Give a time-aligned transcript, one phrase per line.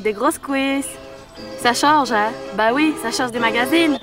[0.00, 0.86] des grosses quiz.
[1.62, 2.30] Ça change, hein?
[2.54, 3.98] Bah oui, ça change des magazines.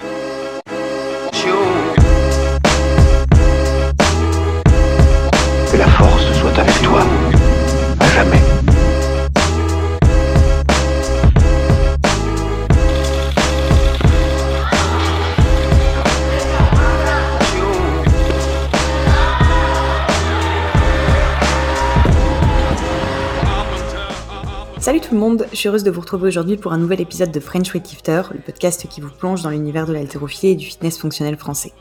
[25.15, 27.73] Le monde, je suis heureuse de vous retrouver aujourd'hui pour un nouvel épisode de French
[27.73, 31.71] Weightlifter, le podcast qui vous plonge dans l'univers de l'haltérophilie et du fitness fonctionnel français.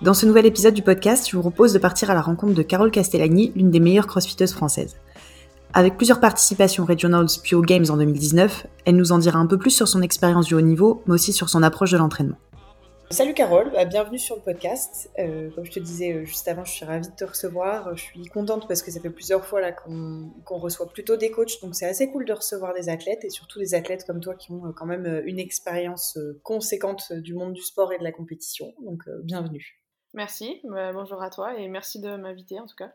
[0.00, 2.62] Dans ce nouvel épisode du podcast, je vous propose de partir à la rencontre de
[2.62, 4.96] Carole Castellani, l'une des meilleures crossfiteuses françaises.
[5.74, 9.58] Avec plusieurs participations regionals puis aux Games en 2019, elle nous en dira un peu
[9.58, 12.38] plus sur son expérience du haut niveau, mais aussi sur son approche de l'entraînement.
[13.12, 15.10] Salut Carole, bah, bienvenue sur le podcast.
[15.18, 17.96] Euh, comme je te disais euh, juste avant, je suis ravie de te recevoir.
[17.96, 21.60] Je suis contente parce que ça fait plusieurs fois là qu'on reçoit plutôt des coachs,
[21.60, 24.52] donc c'est assez cool de recevoir des athlètes et surtout des athlètes comme toi qui
[24.52, 28.72] ont euh, quand même une expérience conséquente du monde du sport et de la compétition.
[28.84, 29.82] Donc bienvenue.
[30.14, 32.92] Merci, bah, bonjour à toi et merci de m'inviter en tout cas.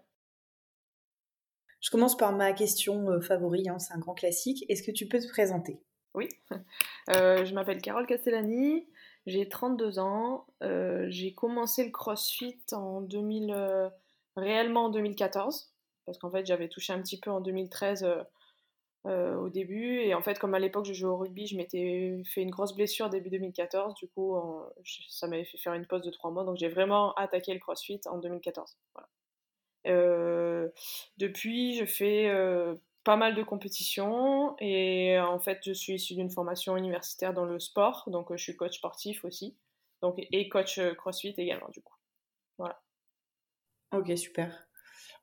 [1.82, 4.64] Je commence par ma question favorite, hein, c'est un grand classique.
[4.70, 5.84] Est-ce que tu peux te présenter?
[6.14, 6.30] Oui,
[7.10, 8.88] je m'appelle Carole Castellani.
[9.26, 10.46] J'ai 32 ans.
[10.62, 13.90] Euh, j'ai commencé le CrossFit en 2000, euh,
[14.36, 15.72] réellement en 2014,
[16.06, 18.08] parce qu'en fait j'avais touché un petit peu en 2013
[19.08, 20.00] euh, au début.
[20.00, 22.76] Et en fait, comme à l'époque je jouais au rugby, je m'étais fait une grosse
[22.76, 23.96] blessure début 2014.
[23.96, 24.38] Du coup,
[25.10, 26.44] ça m'avait fait faire une pause de 3 mois.
[26.44, 28.78] Donc j'ai vraiment attaqué le CrossFit en 2014.
[31.18, 32.30] depuis, je fais
[33.06, 37.60] pas mal de compétitions et en fait je suis issue d'une formation universitaire dans le
[37.60, 39.56] sport, donc je suis coach sportif aussi,
[40.02, 41.94] donc et coach euh, CrossFit également du coup.
[42.58, 42.82] Voilà.
[43.94, 44.68] Ok super.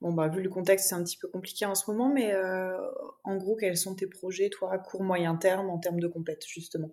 [0.00, 2.78] Bon bah vu le contexte c'est un petit peu compliqué en ce moment, mais euh,
[3.24, 6.46] en gros quels sont tes projets toi à court moyen terme en termes de compète
[6.46, 6.90] justement?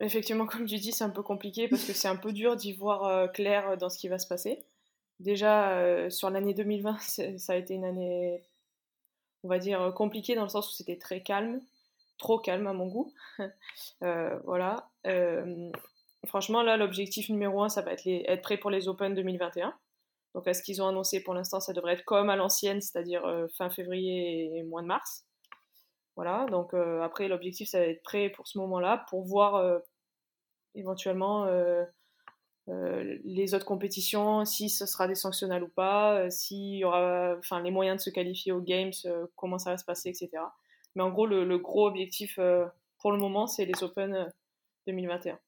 [0.00, 2.72] Effectivement comme tu dis c'est un peu compliqué parce que c'est un peu dur d'y
[2.72, 4.64] voir euh, clair dans ce qui va se passer.
[5.20, 6.98] Déjà sur l'année 2020
[7.38, 8.42] ça a été une année
[9.42, 11.60] on va dire, euh, compliqué dans le sens où c'était très calme,
[12.18, 13.12] trop calme à mon goût.
[14.02, 14.90] Euh, voilà.
[15.06, 15.70] Euh,
[16.26, 19.74] franchement, là, l'objectif numéro un, ça va être être prêt pour les Open 2021.
[20.34, 23.22] Donc, à ce qu'ils ont annoncé pour l'instant, ça devrait être comme à l'ancienne, c'est-à-dire
[23.58, 25.26] fin février et mois de mars.
[26.16, 26.46] Voilà.
[26.50, 26.72] Donc,
[27.02, 29.80] après, l'objectif, ça va être prêt pour ce moment-là, pour voir
[30.74, 31.46] éventuellement
[32.68, 37.34] euh, les autres compétitions, si ce sera des sanctionnels ou pas, euh, s'il y aura
[37.38, 40.30] enfin, les moyens de se qualifier aux Games, euh, comment ça va se passer, etc.
[40.94, 42.38] Mais en gros, le, gros objectif
[42.98, 44.28] pour le moment, c'est les Open
[44.86, 45.38] 2021.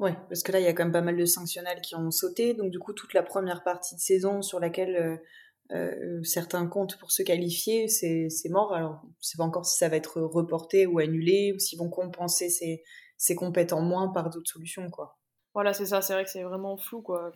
[0.00, 2.10] Ouais, parce que là, il y a quand même pas mal de sanctionnels qui ont
[2.10, 2.54] sauté.
[2.54, 5.20] Donc, du coup, toute la première partie de saison sur laquelle
[6.24, 8.74] certains comptent pour se qualifier, c'est mort.
[8.74, 11.90] Alors, je sais pas encore si ça va être reporté ou annulé ou s'ils vont
[11.90, 12.82] compenser ces,
[13.16, 15.18] ces compétents moins par d'autres solutions, quoi.
[15.54, 17.32] Voilà, c'est ça, c'est vrai que c'est vraiment flou, quoi.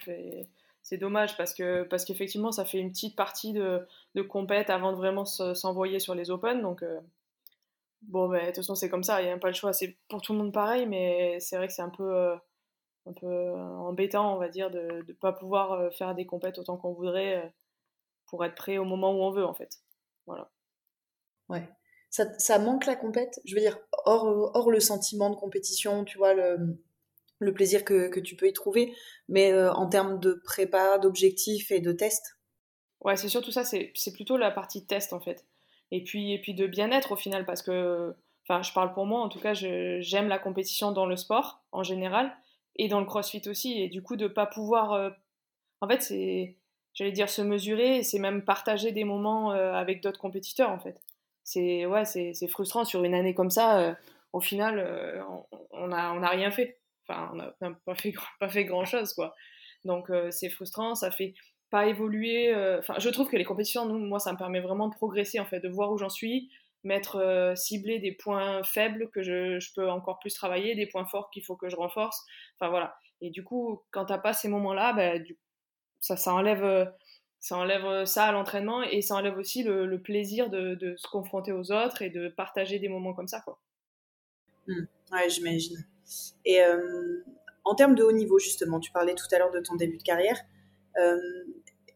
[0.82, 4.92] C'est dommage parce que parce qu'effectivement, ça fait une petite partie de, de compète avant
[4.92, 6.60] de vraiment s'envoyer sur les Open.
[6.60, 7.00] Donc, euh,
[8.02, 9.72] bon, ben, de toute façon, c'est comme ça, il n'y a pas le choix.
[9.72, 12.36] C'est pour tout le monde pareil, mais c'est vrai que c'est un peu, euh,
[13.06, 16.76] un peu embêtant, on va dire, de ne pas pouvoir euh, faire des compètes autant
[16.76, 17.52] qu'on voudrait
[18.26, 19.78] pour être prêt au moment où on veut, en fait.
[20.26, 20.50] Voilà.
[21.48, 21.68] Ouais.
[22.10, 23.40] Ça, ça manque la compète?
[23.44, 26.76] Je veux dire, hors, hors le sentiment de compétition, tu vois, le
[27.42, 28.94] le plaisir que, tu peux y trouver,
[29.28, 32.38] mais euh, en termes de prépa, d'objectifs et de tests?
[33.00, 35.44] Ouais, c'est surtout ça, c'est plutôt la partie test en fait.
[35.90, 38.14] Et puis, et puis de bien-être au final, parce que,
[38.44, 41.82] enfin, je parle pour moi, en tout cas, j'aime la compétition dans le sport en
[41.82, 42.32] général
[42.76, 43.82] et dans le crossfit aussi.
[43.82, 44.92] Et du coup, de pas pouvoir.
[44.92, 45.10] Euh,
[45.80, 46.56] en fait, c'est,
[46.94, 51.00] j'allais dire, se mesurer, c'est même partager des moments euh, avec d'autres compétiteurs en fait.
[51.44, 53.96] C'est ouais, c'est frustrant sur une année comme ça.
[54.32, 55.26] au final,
[55.72, 56.81] on n'a on a rien fait
[57.32, 59.34] on n'a pas fait, pas fait grand chose, quoi.
[59.84, 61.34] Donc, euh, c'est frustrant, ça fait
[61.70, 62.54] pas évoluer.
[62.54, 65.40] Euh, enfin, je trouve que les compétitions, nous, moi, ça me permet vraiment de progresser,
[65.40, 66.50] en fait, de voir où j'en suis,
[66.84, 71.06] mettre, euh, cibler des points faibles que je, je, peux encore plus travailler, des points
[71.06, 72.24] forts qu'il faut que je renforce.
[72.58, 72.96] Enfin, voilà.
[73.20, 75.12] Et du coup, quand t'as pas ces moments-là, bah,
[76.00, 76.92] ça, ça enlève
[77.38, 81.50] ça enlève ça à l'entraînement et ça enlève aussi le, plaisir de, de, se confronter
[81.50, 83.40] aux autres et de partager des moments comme ça.
[83.40, 83.58] Quoi.
[84.68, 84.82] Mmh.
[85.12, 85.84] Ouais, j'imagine.
[86.44, 87.22] Et euh,
[87.64, 90.02] en termes de haut niveau, justement, tu parlais tout à l'heure de ton début de
[90.02, 90.38] carrière.
[91.00, 91.18] Euh,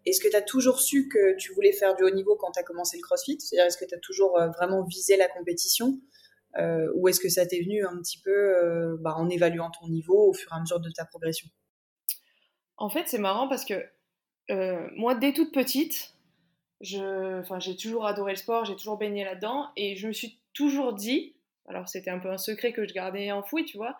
[0.05, 2.61] est-ce que tu as toujours su que tu voulais faire du haut niveau quand tu
[2.61, 3.41] as commencé le CrossFit?
[3.41, 6.00] C'est-à-dire, est-ce que tu as toujours euh, vraiment visé la compétition
[6.94, 10.32] Ou est-ce que ça t'est venu un petit peu bah, en évaluant ton niveau au
[10.32, 11.49] fur et à mesure de ta progression?
[12.79, 13.75] En fait, c'est marrant parce que
[14.97, 16.14] moi, dès toute petite,
[16.81, 21.36] j'ai toujours adoré le sport, j'ai toujours baigné là-dedans et je me suis toujours dit
[21.69, 23.99] Alors c'était un peu un secret que je gardais enfoui, tu vois.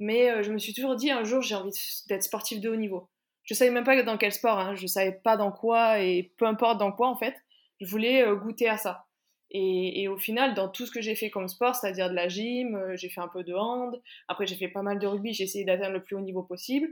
[0.00, 1.72] Mais je me suis toujours dit un jour j'ai envie
[2.08, 3.08] d'être sportif de haut niveau.
[3.44, 4.74] Je savais même pas dans quel sport, hein.
[4.74, 7.34] je savais pas dans quoi et peu importe dans quoi en fait.
[7.80, 9.08] Je voulais goûter à ça.
[9.50, 12.78] Et, au final, dans tout ce que j'ai fait comme sport, c'est-à-dire de la gym,
[12.96, 15.64] j'ai fait un peu de hand, après j'ai fait pas mal de rugby, j'ai essayé
[15.64, 16.88] d'atteindre le plus haut niveau possible.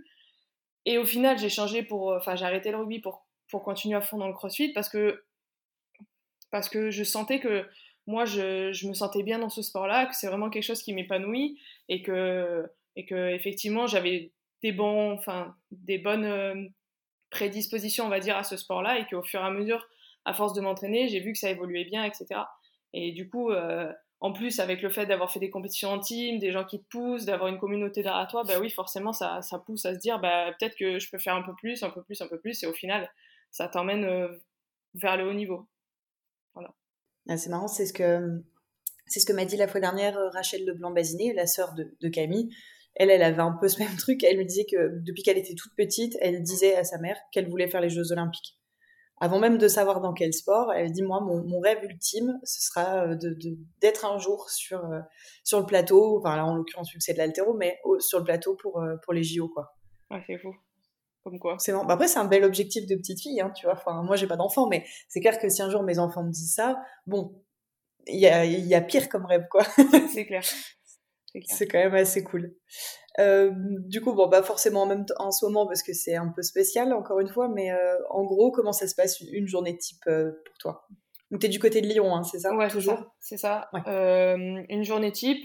[0.87, 4.01] Et au final, j'ai changé pour, enfin j'ai arrêté le rugby pour, pour continuer à
[4.01, 5.25] fond dans le crossfit parce que,
[6.51, 7.67] parce que je sentais que
[8.07, 11.61] moi, je, me sentais bien dans ce sport-là, que c'est vraiment quelque chose qui m'épanouit
[11.89, 12.65] et que,
[12.95, 14.33] et que effectivement, j'avais
[14.63, 14.77] des,
[15.71, 16.69] des bonnes euh,
[17.31, 19.87] prédispositions, on va dire, à ce sport-là et qu'au fur et à mesure,
[20.25, 22.41] à force de m'entraîner, j'ai vu que ça évoluait bien, etc.
[22.93, 26.39] Et du coup, euh, en plus, avec le fait d'avoir fait des compétitions en team,
[26.39, 29.59] des gens qui te poussent, d'avoir une communauté derrière toi, bah oui, forcément, ça, ça
[29.59, 32.03] pousse à se dire, bah, peut-être que je peux faire un peu plus, un peu
[32.03, 33.11] plus, un peu plus, et au final,
[33.51, 34.29] ça t'emmène euh,
[34.95, 35.67] vers le haut niveau.
[37.29, 38.43] Ah, c'est marrant, c'est ce que
[39.07, 42.51] c'est ce que m'a dit la fois dernière Rachel Leblanc-Bazinet, la sœur de, de, Camille,
[42.95, 44.25] elle, elle avait un peu ce même truc.
[44.25, 47.49] Elle me disait que depuis qu'elle était toute petite, elle disait à sa mère qu'elle
[47.49, 48.59] voulait faire les Jeux Olympiques.
[49.19, 53.07] Avant même de savoir dans quel sport, elle dit moi mon, rêve ultime, ce sera
[53.07, 53.17] euh,
[53.81, 55.01] d'être un jour sur euh,
[55.43, 58.83] sur le plateau, enfin là en l'occurrence c'est de l'altéro, mais sur le plateau pour
[58.83, 59.75] euh, pour les JO quoi.
[60.11, 60.55] Ouais, c'est fou.
[61.27, 61.57] Comme quoi.
[61.59, 61.73] C'est.
[61.73, 63.75] Bah, après c'est un bel objectif de petite fille, hein, tu vois.
[63.75, 66.31] Enfin moi j'ai pas d'enfant, mais c'est clair que si un jour mes enfants me
[66.31, 67.43] disent ça, bon,
[68.07, 69.65] il y a, y a pire comme rêve quoi.
[70.15, 70.45] c'est clair.
[71.47, 72.55] C'est quand même assez cool.
[73.19, 76.15] Euh, du coup, bon, pas forcément en même temps en ce moment parce que c'est
[76.15, 79.49] un peu spécial, encore une fois, mais euh, en gros, comment ça se passe une
[79.49, 80.87] journée type euh, pour toi?
[81.33, 82.55] Donc, tu es du côté de Lyon, hein, c'est ça?
[82.55, 83.03] Ouais, toujours?
[83.19, 83.69] C'est ça.
[83.75, 85.45] une journée type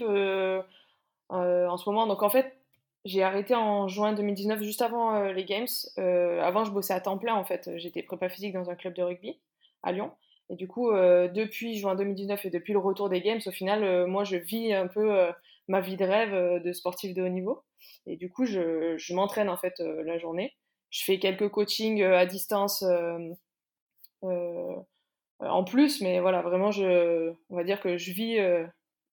[1.28, 2.06] en ce moment.
[2.06, 2.61] Donc, en fait,
[3.04, 5.66] j'ai arrêté en juin 2019, juste avant les Games.
[5.96, 7.70] avant, je bossais à temps plein, en fait.
[7.76, 9.40] J'étais prépa physique dans un club de rugby
[9.82, 10.12] à Lyon.
[10.50, 14.22] Et du coup, depuis juin 2019 et depuis le retour des Games, au final, moi,
[14.24, 15.32] je vis un peu
[15.68, 17.62] ma vie de rêve euh, de sportif de haut niveau.
[18.06, 20.54] Et du coup, je, m'entraîne en fait euh, la journée.
[20.90, 22.84] Je fais quelques coachings euh, à distance
[25.40, 28.38] en plus, mais voilà, vraiment, on va dire que je vis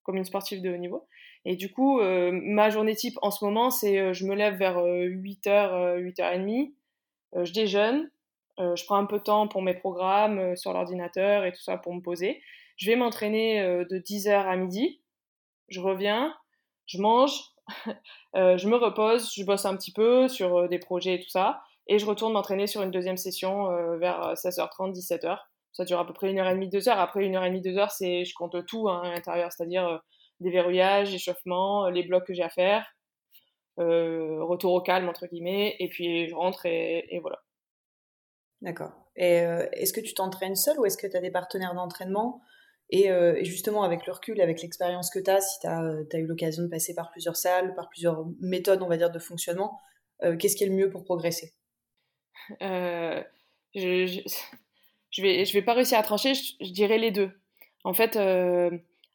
[0.09, 1.07] comme une sportive de haut niveau.
[1.45, 5.97] Et du coup, ma journée type en ce moment, c'est je me lève vers 8h,
[5.97, 6.73] 8h30,
[7.33, 8.11] je déjeune,
[8.57, 11.93] je prends un peu de temps pour mes programmes sur l'ordinateur et tout ça pour
[11.93, 12.41] me poser.
[12.75, 15.01] Je vais m'entraîner de 10h à midi,
[15.69, 16.35] je reviens,
[16.87, 17.39] je mange,
[18.35, 21.29] euh, je me repose, je bosse un petit peu sur euh, des projets et tout
[21.29, 25.37] ça, et je retourne m'entraîner sur une deuxième session euh, vers 16h30, 17h.
[25.73, 26.99] Ça dure à peu près une heure et demie, deux heures.
[26.99, 30.01] Après une heure et demie, deux heures, c'est, je compte tout hein, à l'intérieur, c'est-à-dire
[30.39, 32.85] déverrouillage, échauffement, les blocs que j'ai à faire,
[33.77, 37.41] retour au calme entre guillemets, et puis je rentre et, et voilà.
[38.61, 38.91] D'accord.
[39.15, 39.35] Et
[39.73, 42.41] est-ce que tu t'entraînes seul ou est-ce que tu as des partenaires d'entraînement?
[42.93, 46.05] Euh, et, justement, avec le recul, avec l'expérience que tu as, si tu as, euh,
[46.13, 49.79] eu l'occasion de passer par plusieurs salles, par plusieurs méthodes, on va dire, de fonctionnement,
[50.23, 51.53] euh, qu'est-ce qui est le mieux pour progresser?
[52.59, 53.23] Je,
[53.75, 54.21] je,
[55.17, 57.31] vais, je vais pas réussir à trancher, je, dirais les deux.
[57.83, 58.17] En fait,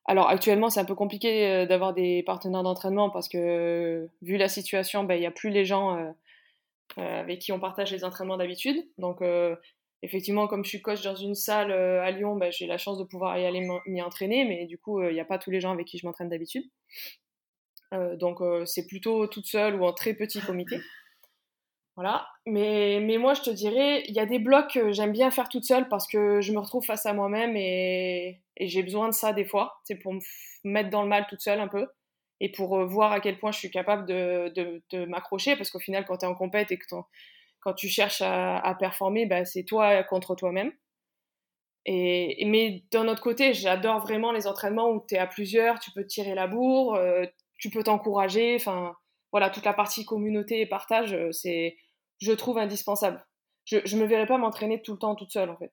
[0.07, 5.05] alors actuellement, c'est un peu compliqué d'avoir des partenaires d'entraînement parce que, vu la situation,
[5.05, 6.15] ben, il n'y a plus les gens
[6.97, 8.77] avec qui on partage les entraînements d'habitude.
[8.99, 9.23] Donc,
[10.05, 12.99] effectivement, comme je suis coach dans une salle euh, à Lyon, bah, j'ai la chance
[12.99, 15.61] de pouvoir y aller m'y entraîner, mais du coup, il n'y a pas tous les
[15.61, 16.65] gens avec qui je m'entraîne d'habitude.
[17.95, 20.79] Euh, donc, euh, c'est plutôt toute seule ou en très petit comité.
[21.97, 22.27] Voilà.
[22.47, 25.49] Mais, mais moi, je te dirais, il y a des blocs que j'aime bien faire
[25.49, 29.33] toute seule parce que je me retrouve face à moi-même et, j'ai besoin de ça
[29.33, 29.81] des fois.
[29.85, 30.21] C'est pour me
[30.65, 31.87] mettre dans le mal toute seule un peu
[32.41, 34.53] et pour voir à quel point je suis capable de,
[34.91, 36.85] de, m'accrocher parce qu'au final, quand tu es en compète et que
[37.61, 40.73] quand tu cherches à, performer, bah, c'est toi contre toi-même.
[41.87, 45.91] Et, mais d'un autre côté, j'adore vraiment les entraînements où tu es à plusieurs, tu
[45.93, 47.27] peux tirer la bourre, euh,
[47.59, 48.57] tu peux t'encourager.
[48.57, 48.97] Enfin,
[49.33, 51.77] voilà, toute la partie communauté et partage, euh, c'est,
[52.19, 53.25] je trouve indispensable.
[53.65, 55.73] Je ne me verrais pas m'entraîner tout le temps toute seule, en fait.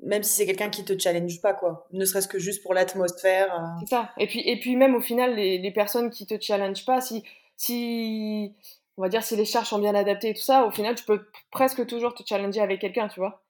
[0.00, 1.86] Même si c'est quelqu'un qui te challenge pas, quoi.
[1.92, 3.54] Ne serait-ce que juste pour l'atmosphère.
[3.54, 3.66] Euh.
[3.80, 4.10] C'est ça.
[4.18, 7.22] Et puis, et puis même au final, les, les personnes qui te challenge pas, si,
[7.56, 8.52] si
[8.96, 11.04] on va dire, si les charges sont bien adaptées et tout ça, au final, tu
[11.04, 13.44] peux presque toujours te challenger avec quelqu'un, tu vois.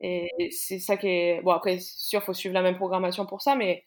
[0.00, 1.40] Et c'est ça qui est.
[1.42, 3.84] Bon, après, c'est sûr, faut suivre la même programmation pour ça, mais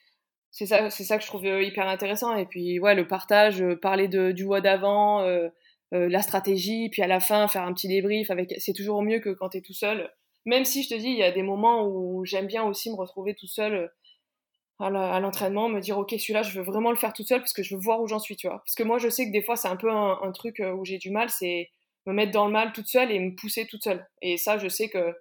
[0.52, 2.36] c'est ça, c'est ça que je trouve euh, hyper intéressant.
[2.36, 5.50] Et puis, ouais, le partage, euh, parler de, du mois d'avant, euh,
[5.92, 8.54] la stratégie, puis à la fin, faire un petit débrief, avec...
[8.60, 10.12] c'est toujours mieux que quand tu es tout seul.
[10.46, 12.96] Même si je te dis, il y a des moments où j'aime bien aussi me
[12.96, 13.92] retrouver tout seul
[14.80, 17.64] à l'entraînement, me dire ok celui-là je veux vraiment le faire toute seule parce que
[17.64, 18.60] je veux voir où j'en suis, tu vois.
[18.60, 20.86] Parce que moi je sais que des fois c'est un peu un, truc euh, où
[20.86, 21.70] j'ai du mal, c'est
[22.06, 24.08] me mettre dans le mal toute seule et me pousser toute seule.
[24.22, 25.14] Et ça je sais que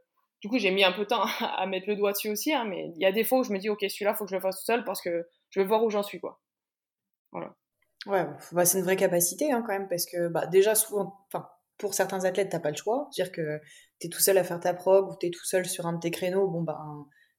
[0.43, 2.65] du coup j'ai mis un peu de temps à mettre le doigt dessus aussi, hein,
[2.65, 4.37] mais il y a des fois où je me dis ok celui-là faut que je
[4.37, 6.41] le fasse toute seule parce que je veux voir où j'en suis quoi.
[7.33, 7.55] Voilà.
[8.09, 11.27] Ouais, bah, c'est une vraie capacité hein, quand même, parce que bah, déjà, souvent,
[11.79, 13.09] pour certains athlètes, t'as pas le choix.
[13.13, 13.61] C'est-à-dire que
[14.01, 15.93] tu es tout seul à faire ta prog ou tu es tout seul sur un
[15.93, 16.81] de tes créneaux, bon, bah,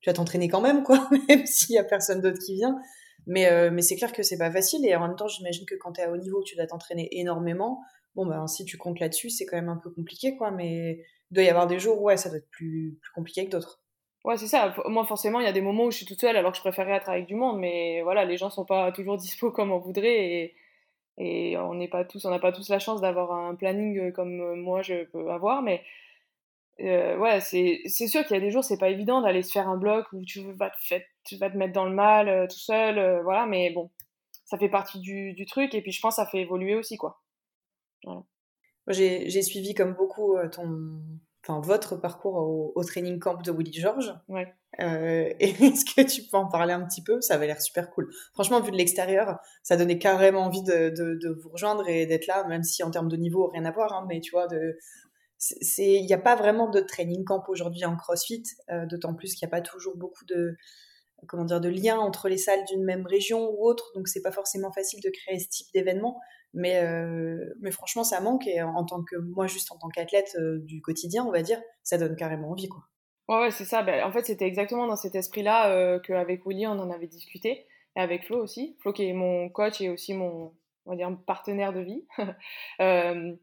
[0.02, 2.80] tu vas t'entraîner quand même, quoi, même s'il y a personne d'autre qui vient.
[3.28, 5.76] Mais, euh, mais c'est clair que c'est pas facile, et en même temps, j'imagine que
[5.76, 7.82] quand tu es à haut niveau, tu dois t'entraîner énormément.
[8.16, 11.36] Bon, bah, si tu comptes là-dessus, c'est quand même un peu compliqué, quoi, mais il
[11.36, 13.79] doit y avoir des jours où ça doit être plus compliqué que d'autres.
[14.26, 14.76] Ouais, c'est ça.
[14.86, 16.62] Moi, forcément, il y a des moments où je suis toute seule alors que je
[16.62, 19.80] préférerais être avec du monde, mais voilà, les gens sont pas toujours dispo comme on
[19.80, 20.54] voudrait
[21.18, 24.56] et, on n'est pas tous, on n'a pas tous la chance d'avoir un planning comme
[24.56, 25.84] moi je peux avoir, mais
[26.82, 29.68] euh, ouais, c'est sûr qu'il y a des jours, c'est pas évident d'aller se faire
[29.68, 33.46] un bloc où tu vas te, mettre dans le mal euh, tout seul, euh, voilà,
[33.46, 33.92] mais bon,
[34.46, 36.96] ça fait partie du, du, truc et puis je pense que ça fait évoluer aussi,
[36.96, 37.22] quoi.
[38.04, 38.24] Voilà.
[38.88, 41.02] J'ai suivi comme beaucoup ton,
[41.50, 42.36] enfin votre parcours
[42.76, 44.14] au, training camp de Willy George.
[44.28, 44.54] Ouais.
[44.80, 47.22] Euh, Est-ce que tu peux en parler un petit peu?
[47.22, 48.10] Ça avait l'air super cool.
[48.34, 52.28] Franchement, vu de l'extérieur, ça donnait carrément envie de, de, de vous rejoindre et d'être
[52.28, 53.94] là, même si en termes de niveau, rien à voir.
[53.94, 54.48] Hein, mais tu vois,
[55.78, 59.48] il n'y a pas vraiment de training camp aujourd'hui en CrossFit, euh, d'autant plus qu'il
[59.48, 60.56] n'y a pas toujours beaucoup de
[61.28, 64.32] comment dire de liens entre les salles d'une même région ou autre, donc c'est pas
[64.32, 66.18] forcément facile de créer ce type d'événement.
[66.54, 70.36] Mais, euh, mais franchement, ça manque et en tant que moi, juste en tant qu'athlète
[70.40, 72.84] euh, du quotidien, on va dire, ça donne carrément envie, quoi.
[73.28, 73.84] Ouais, ouais c'est ça.
[73.84, 77.68] Ben, en fait, c'était exactement dans cet esprit-là euh, qu'avec Willy, on en avait discuté,
[77.96, 78.76] et avec Flo aussi.
[78.82, 80.54] Flo qui est mon coach et aussi mon,
[80.86, 82.04] on va dire, partenaire de vie.
[82.82, 83.36] euh,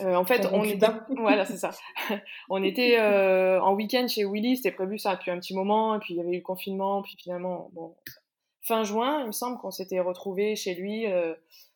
[0.00, 1.70] en fait, on était, voilà, c'est ça.
[2.48, 6.14] on était en week-end chez Willy, c'était prévu ça depuis un petit moment, et puis
[6.14, 7.96] il y avait eu le confinement, puis finalement, bon,
[8.62, 11.06] fin juin, il me semble qu'on s'était retrouvés chez lui,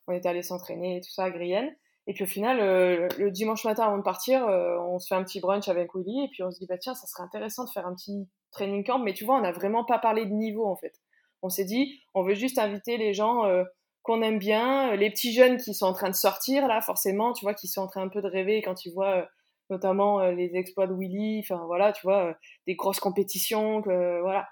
[0.06, 1.75] on était allé s'entraîner et tout ça à Grienne.
[2.06, 5.16] Et puis au final, euh, le dimanche matin avant de partir, euh, on se fait
[5.16, 7.64] un petit brunch avec Willy, et puis on se dit, bah tiens, ça serait intéressant
[7.64, 10.30] de faire un petit training camp, mais tu vois, on n'a vraiment pas parlé de
[10.30, 10.92] niveau en fait.
[11.42, 13.42] On s'est dit, on veut juste inviter les gens
[14.02, 17.44] qu'on aime bien, les petits jeunes qui sont en train de sortir là, forcément, tu
[17.44, 19.28] vois, qui sont en train un peu de rêver quand ils voient
[19.68, 22.34] notamment les exploits de Willy, enfin voilà, tu vois,
[22.66, 24.46] des grosses compétitions, que voilà.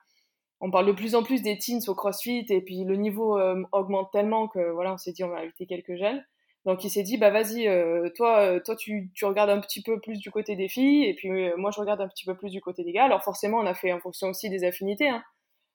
[0.66, 3.38] On parle de plus en plus des teens au CrossFit et puis le niveau
[3.72, 6.24] augmente tellement que voilà, on s'est dit on va inviter quelques jeunes.
[6.64, 7.68] Donc il s'est dit bah vas-y,
[8.16, 11.28] toi, toi tu, tu, regardes un petit peu plus du côté des filles et puis
[11.58, 13.04] moi je regarde un petit peu plus du côté des gars.
[13.04, 15.22] Alors forcément on a fait en fonction aussi des affinités, hein.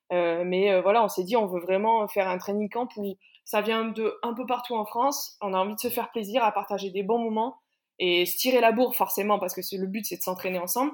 [0.10, 3.15] mais voilà, on s'est dit on veut vraiment faire un training camp où
[3.46, 5.38] ça vient de un peu partout en France.
[5.39, 7.58] On a envie de se faire plaisir, à partager des bons moments
[8.00, 10.93] et se tirer la bourre forcément parce que le but c'est de s'entraîner ensemble.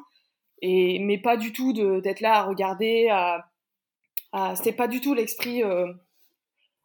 [0.62, 3.46] Et mais pas du tout d'être là à regarder, à,
[4.36, 5.88] à c'était pas du tout l'esprit euh,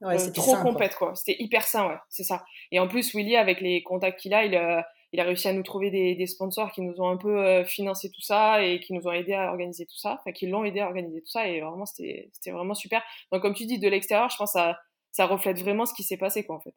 [0.01, 1.15] ouais, euh, trop compète quoi.
[1.15, 2.45] C'était hyper sain ouais, c'est ça.
[2.73, 5.53] Et en plus Willy avec les contacts qu'il a, il a il a réussi à
[5.53, 8.79] nous trouver des, des sponsors qui nous ont un peu euh, financé tout ça et
[8.79, 11.31] qui nous ont aidé à organiser tout ça, enfin qui l'ont aidé à organiser tout
[11.31, 13.03] ça et vraiment c'était vraiment super.
[13.33, 14.79] Donc comme tu dis de l'extérieur, je pense à
[15.13, 16.75] ça reflète vraiment ce qui s'est passé, quoi, en fait.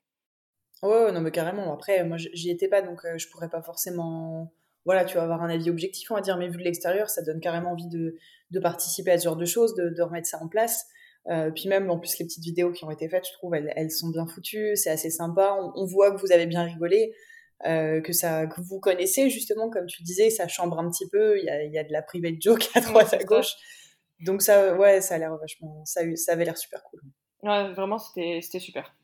[0.82, 1.74] Ouais, non, mais carrément.
[1.74, 4.52] Après, moi, j'y étais pas, donc euh, je pourrais pas forcément.
[4.86, 7.22] Voilà, tu vas avoir un avis objectif, on va dire, mais vu de l'extérieur, ça
[7.22, 8.18] donne carrément envie de,
[8.52, 10.86] de, participer à ce genre de choses, de, de remettre ça en place.
[11.30, 13.72] Euh, puis même, en plus, les petites vidéos qui ont été faites, je trouve, elles,
[13.76, 15.58] elles sont bien foutues, c'est assez sympa.
[15.76, 17.14] On, voit que vous avez bien rigolé,
[17.66, 21.40] euh, que ça, que vous connaissez justement, comme tu disais, ça chambre un petit peu.
[21.40, 23.56] Il y a, y a, de la private joke à droite, à gauche.
[24.20, 27.02] Donc ça, ouais, ça a l'air vachement, ça, ça avait l'air super cool.
[27.42, 28.96] Ouais, vraiment, c'était super.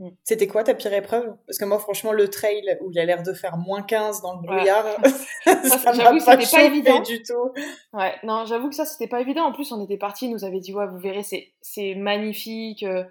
[0.00, 0.08] Mm.
[0.24, 1.36] C'était quoi ta pire épreuve?
[1.46, 4.34] Parce que moi, franchement, le trail où il a l'air de faire moins 15 dans
[4.36, 4.84] le brouillard,
[5.44, 7.52] ça j'avoue que c'était pas évident du tout.
[7.92, 9.44] Ouais, non, j'avoue que ça, c'était pas évident.
[9.44, 12.82] En plus, on était partis, nous avait dit, ouais, vous verrez, c'est magnifique.
[12.82, 13.04] Euh,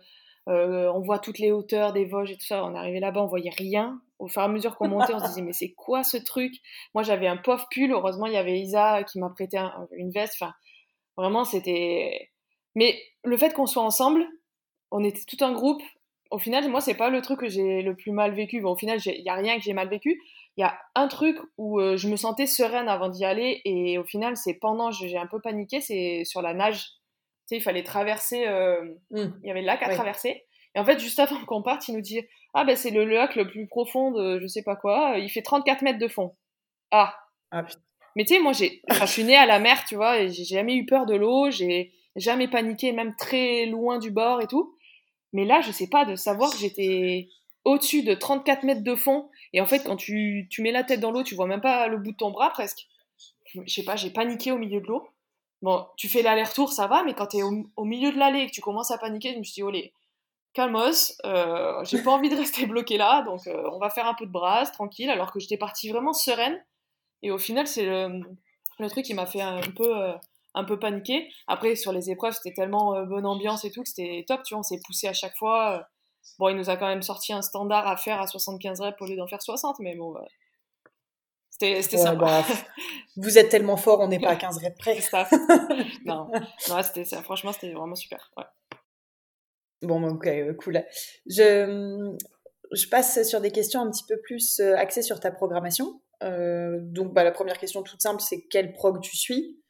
[0.50, 2.66] euh, on voit toutes les hauteurs des Vosges et tout ça.
[2.66, 4.02] On arrivait là-bas, on voyait rien.
[4.20, 6.54] Au fur et à mesure qu'on montait, on se disait, mais c'est quoi ce truc?
[6.94, 7.92] Moi, j'avais un pauvre pull.
[7.92, 9.58] Heureusement, il y avait Isa qui m'a prêté
[9.92, 10.36] une veste.
[10.40, 10.54] Enfin,
[11.18, 12.32] vraiment, c'était.
[12.76, 14.26] Mais le fait qu'on soit ensemble,
[14.92, 15.82] on était tout un groupe.
[16.34, 18.60] Au final, moi, c'est pas le truc que j'ai le plus mal vécu.
[18.60, 20.20] Bon, au final, il y a rien que j'ai mal vécu.
[20.58, 24.00] Il y a un truc où euh, je me sentais sereine avant d'y aller et
[24.00, 26.86] au final, c'est pendant, j'ai un peu paniqué, c'est sur la nage.
[26.86, 26.90] Tu
[27.50, 29.26] sais, il fallait traverser, euh, mmh.
[29.44, 30.44] il y avait le lac à traverser.
[30.74, 32.22] Et en fait, juste avant qu'on parte, il nous dit
[32.56, 35.44] Ah, ben c'est le lac le plus profond de je sais pas quoi, il fait
[35.44, 36.36] 34 mètres de fond.
[36.90, 37.16] Ah,
[37.52, 37.64] ah
[38.16, 40.46] Mais tu sais, moi, j'ai, je suis née à la mer, tu vois, et j'ai
[40.46, 44.73] jamais eu peur de l'eau, j'ai jamais paniqué, même très loin du bord et tout.
[45.34, 47.30] Mais là, je sais pas, de savoir que j'étais
[47.66, 49.30] au-dessus de 34 mètres de fond.
[49.52, 51.88] Et en fait, quand tu, tu mets la tête dans l'eau, tu vois même pas
[51.88, 52.88] le bout de ton bras presque.
[53.54, 55.08] Je sais pas, j'ai paniqué au milieu de l'eau.
[55.62, 58.48] Bon, tu fais l'aller-retour, ça va, mais quand tu es au, milieu de l'allée et
[58.48, 59.94] que tu commences à paniquer, je me suis dit, olé,
[60.54, 64.14] calmos, euh, j'ai pas envie de rester bloqué là, donc euh, on va faire un
[64.14, 66.62] peu de brasse, tranquille, alors que j'étais partie vraiment sereine.
[67.22, 68.22] Et au final, c'est le,
[68.78, 70.14] le, truc qui m'a fait un peu euh,
[70.54, 71.30] un peu paniqué.
[71.48, 74.54] Après, sur les épreuves, c'était tellement euh, bonne ambiance et tout que c'était top, tu
[74.54, 75.88] vois, on s'est poussé à chaque fois.
[76.40, 79.06] Bon, il nous a quand même sorti un standard à faire à 75 reps au
[79.06, 80.16] lieu d'en faire 60, mais bon,
[81.50, 82.26] c'était sympa.
[82.26, 82.44] Bah,
[83.18, 85.00] vous êtes tellement fort, on n'est pas à 15 reps près.
[85.02, 85.28] Ça.
[86.06, 86.30] non,
[86.70, 88.32] non c'était franchement, c'était vraiment super.
[88.38, 88.46] Ouais.
[89.84, 90.84] Bon, ok, euh, cool.
[91.26, 92.16] Je,
[92.72, 96.02] je passe sur des questions un petit peu plus euh, axées sur ta programmation.
[96.24, 99.62] Euh, donc, bah, la première question toute simple, c'est quel prog tu suis?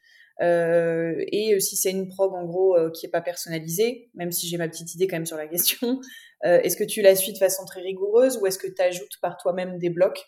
[0.43, 4.57] Euh, et si c'est une prog en gros qui est pas personnalisée, même si j'ai
[4.57, 5.99] ma petite idée quand même sur la question,
[6.43, 9.37] est-ce que tu la suis de façon très rigoureuse ou est-ce que tu ajoutes par
[9.37, 10.25] toi-même des blocs?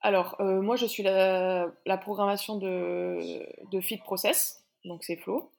[0.00, 3.18] Alors, moi je suis la, programmation de,
[3.72, 5.52] de Fit Process, donc c'est Flo.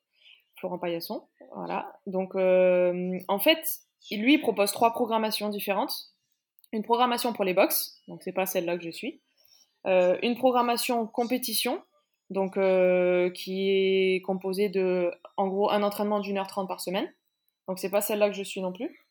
[0.59, 1.23] Florent Paillasson.
[1.55, 1.99] Voilà.
[2.05, 3.63] Donc, euh, en fait,
[4.11, 5.93] lui, il propose trois programmations différentes.
[6.71, 9.21] Une programmation pour les box, donc c'est pas celle-là que je suis.
[9.87, 11.81] Euh, une programmation compétition,
[12.29, 17.11] donc euh, qui est composée de, en gros, un entraînement d'une heure trente par semaine.
[17.67, 19.05] Donc c'est pas celle-là que je suis non plus.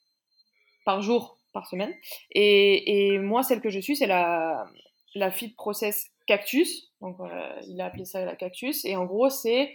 [0.85, 1.93] Par jour, par semaine.
[2.33, 4.67] Et, et moi, celle que je suis, c'est la,
[5.15, 6.91] la Fit Process Cactus.
[7.01, 7.19] Donc
[7.67, 8.85] il a appelé ça la Cactus.
[8.85, 9.71] Et en gros, c'est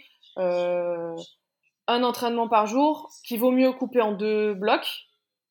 [1.86, 5.08] un entraînement par jour qui vaut mieux couper en deux blocs,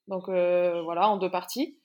[0.08, 1.78] donc euh, voilà, en deux parties.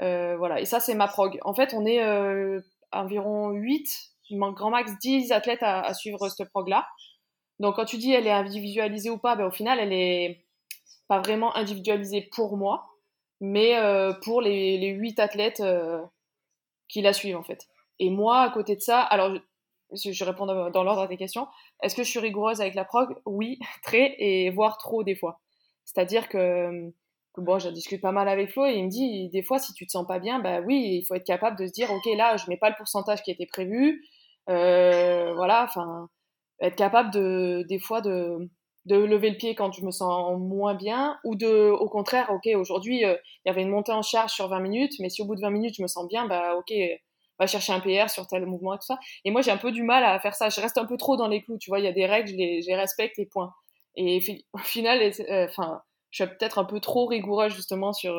[0.00, 1.38] Euh, voilà, et ça c'est ma prog.
[1.42, 2.60] En fait, on est euh,
[2.92, 6.86] environ 8, grand max 10 athlètes à, suivre cette prog-là.
[7.60, 10.44] Donc quand tu dis elle est individualisée ou pas, ben, au final elle est
[11.08, 12.86] pas vraiment individualisée pour moi,
[13.40, 13.76] mais
[14.22, 15.62] pour les, les 8 athlètes
[16.88, 17.68] qui la suivent en fait.
[17.98, 19.36] Et moi, à côté de ça, alors
[19.94, 21.46] je réponds dans l'ordre à tes questions.
[21.82, 23.16] Est-ce que je suis rigoureuse avec la prog?
[23.26, 25.40] Oui, très, et voire trop des fois.
[25.84, 26.92] C'est-à-dire que,
[27.36, 29.86] bon, je discute pas mal avec Flo et il me dit, des fois, si tu
[29.86, 32.36] te sens pas bien, bah oui, il faut être capable de se dire, ok, là,
[32.36, 34.04] je mets pas le pourcentage qui était prévu.
[34.48, 36.08] Euh, voilà, enfin,
[36.60, 38.50] être capable de, des fois, de,
[38.86, 42.48] de lever le pied quand je me sens moins bien, ou de, au contraire, ok,
[42.56, 45.26] aujourd'hui, euh, il y avait une montée en charge sur 20 minutes, mais si au
[45.26, 46.72] bout de 20 minutes, je me sens bien, bah ok,
[47.38, 48.98] va chercher un PR sur tel mouvement et tout ça.
[49.24, 50.50] Et moi, j'ai un peu du mal à faire ça.
[50.50, 51.80] Je reste un peu trop dans les clous, tu vois.
[51.80, 53.52] Il y a des règles, je les, respecte et points.
[53.96, 54.20] Et
[54.52, 58.14] au final, euh, enfin, je suis peut-être un peu trop rigoureuse justement sur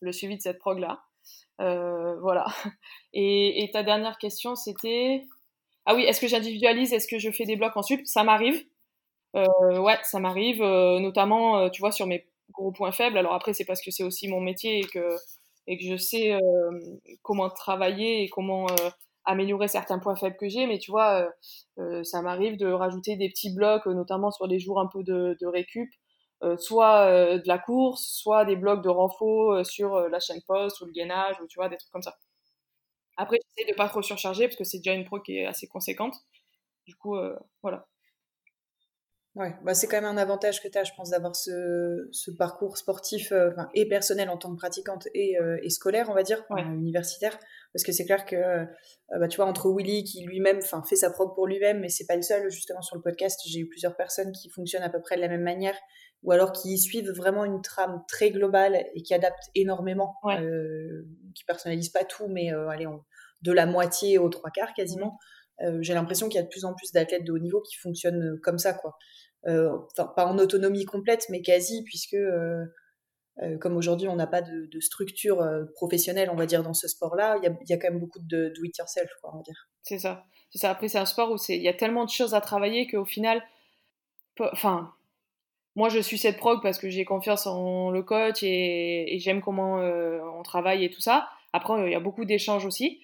[0.00, 1.00] le suivi de cette prog là.
[1.60, 2.46] Euh, voilà.
[3.12, 5.24] Et, ta dernière question, c'était
[5.86, 8.62] ah oui, est-ce que j'individualise Est-ce que je fais des blocs en Ça m'arrive.
[9.34, 13.18] ouais, ça m'arrive, notamment, tu vois, sur mes gros points faibles.
[13.18, 15.16] Alors après, c'est parce que c'est aussi mon métier et que
[15.68, 16.40] et que je sais euh,
[17.22, 18.90] comment travailler et comment euh,
[19.26, 21.30] améliorer certains points faibles que j'ai, mais tu vois,
[21.78, 25.36] euh, ça m'arrive de rajouter des petits blocs, notamment sur les jours un peu de,
[25.38, 25.90] de récup,
[26.58, 30.92] soit de la course, soit des blocs de renfort sur la chaîne poste ou le
[30.92, 32.16] gainage, ou tu vois, des trucs comme ça.
[33.16, 35.66] Après, j'essaie de pas trop surcharger parce que c'est déjà une pro qui est assez
[35.66, 36.14] conséquente.
[36.86, 37.16] Du coup,
[37.62, 37.86] voilà.
[39.38, 42.32] Ouais, bah c'est quand même un avantage que tu as, je pense, d'avoir ce, ce,
[42.32, 46.24] parcours sportif euh, et personnel en tant que pratiquante et, euh, et scolaire, on va
[46.24, 47.38] dire, universitaire.
[47.72, 48.64] Parce que c'est clair que, euh,
[49.10, 52.16] bah, tu vois, entre Willy qui lui-même fait sa prog pour lui-même, mais c'est pas
[52.16, 55.14] le seul, justement, sur le podcast, j'ai eu plusieurs personnes qui fonctionnent à peu près
[55.14, 55.76] de la même manière,
[56.22, 60.14] ou alors qui suivent vraiment une trame très globale et qui adaptent énormément,
[61.34, 62.86] qui personnalisent pas tout, mais allez,
[63.42, 65.18] de la moitié aux trois quarts quasiment.
[65.80, 68.38] j'ai l'impression qu'il y a de plus en plus d'athlètes de haut niveau qui fonctionnent
[68.42, 68.96] comme ça, quoi.
[69.46, 72.64] Euh, pas en autonomie complète, mais quasi, puisque euh,
[73.40, 77.38] euh, comme aujourd'hui on n'a pas de, structure professionnelle, on va dire, dans ce sport-là,
[77.42, 79.68] il y a, quand même beaucoup de do it yourself, quoi, on va dire.
[79.82, 80.24] C'est ça.
[80.54, 80.70] Ça.
[80.70, 83.42] Après, c'est un sport où il y a tellement de choses à travailler qu'au final,
[84.40, 84.92] enfin,
[85.78, 89.76] moi je suis cette prog parce que j'ai confiance en le coach et, j'aime comment
[89.76, 91.28] on travaille et tout ça.
[91.52, 93.00] Après, il y a beaucoup d'échanges aussi.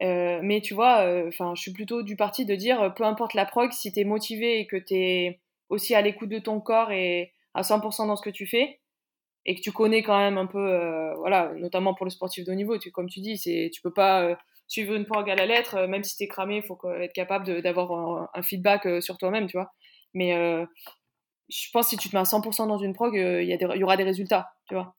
[0.00, 3.72] mais tu vois, enfin, je suis plutôt du parti de dire, peu importe la prog,
[3.72, 7.32] si tu es motivé et que tu es aussi à l'écoute de ton corps et
[7.54, 8.80] à 100% dans ce que tu fais
[9.48, 12.52] et que tu connais quand même un peu, euh, voilà, notamment pour le sportif de
[12.52, 14.34] haut niveau, tu, comme tu dis, tu peux pas euh,
[14.66, 17.14] suivre une prog à la lettre, euh, même si tu es cramé, il faut être
[17.14, 19.72] capable d'avoir un, feedback sur toi-même, tu vois.
[20.12, 20.34] Mais
[21.48, 23.84] je pense que si tu te mets à 100% dans une prog, il y, y,
[23.84, 24.94] aura des résultats, tu vois.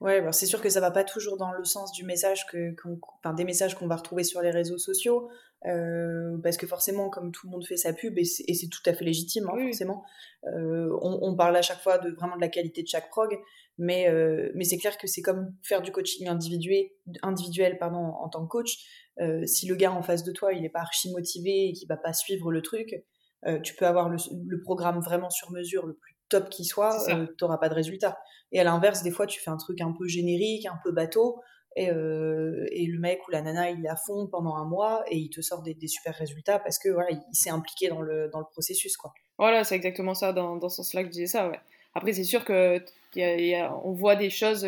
[0.00, 2.74] Ouais, c'est sûr que ça va pas toujours dans le sens du message que,
[3.22, 5.28] enfin, des messages qu'on va retrouver sur les réseaux sociaux,
[5.66, 8.92] euh, parce que forcément, comme tout le monde fait sa pub, et c'est tout à
[8.92, 10.04] fait légitime, hein, forcément,
[10.46, 13.36] euh, on, parle à chaque fois de vraiment de la qualité de chaque prog,
[13.76, 16.86] mais, euh, mais c'est clair que c'est comme faire du coaching individuel,
[17.22, 18.78] individuel pardon, en tant que coach.
[19.46, 21.96] si le gars en face de toi, il est pas archi motivé et qu'il va
[21.96, 23.04] pas suivre le truc,
[23.62, 27.14] tu peux avoir le, le, programme vraiment sur mesure le plus top qui soit, tu
[27.40, 28.18] n'auras pas de résultat.
[28.52, 31.40] Et à l'inverse, des fois, tu fais un truc un peu générique, un peu bateau,
[31.76, 35.16] et, euh, et, le mec ou la nana, il à fond pendant un mois et
[35.16, 38.40] il te sort des, super résultats parce que voilà, il s'est impliqué dans le, dans
[38.40, 38.96] le processus.
[38.96, 39.12] Quoi.
[39.38, 41.48] Voilà, c'est exactement ça, dans, dans ce sens-là que je disais ça.
[41.48, 41.60] Ouais.
[41.94, 42.44] Après, c'est sûr
[43.84, 44.66] on voit des choses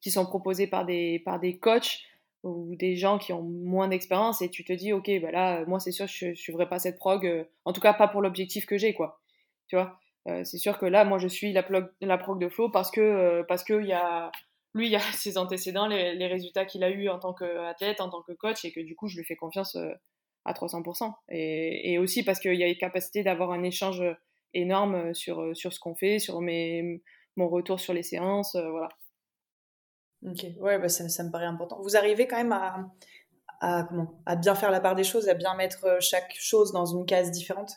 [0.00, 2.00] qui sont proposées par des, par des coachs
[2.46, 5.80] ou des gens qui ont moins d'expérience et tu te dis, ok, bah là, moi,
[5.80, 8.78] c'est sûr, je ne suivrai pas cette prog, en tout cas pas pour l'objectif que
[8.78, 9.20] j'ai, quoi.
[9.68, 9.98] Tu vois?
[10.44, 13.42] C'est sûr que là, moi, je suis la, prog, la prog de Flo parce que,
[13.48, 14.30] parce que y a,
[14.74, 18.10] lui, il y a ses antécédents, les, résultats qu'il a eu en tant qu'athlète, en
[18.10, 19.76] tant que coach, et que du coup, je lui fais confiance
[20.44, 21.12] à 300%.
[21.30, 24.02] Et, aussi parce qu'il y a une capacité d'avoir un échange
[24.54, 27.02] énorme sur, sur ce qu'on fait, sur mes,
[27.36, 28.88] mon retour sur les séances, euh, voilà.
[30.24, 31.80] Ok, ouais, bah ça, ça, me paraît important.
[31.82, 32.90] Vous arrivez quand même à,
[33.60, 36.72] à, comment, à bien faire la part des choses, à bien mettre euh, chaque chose
[36.72, 37.72] dans une case différente?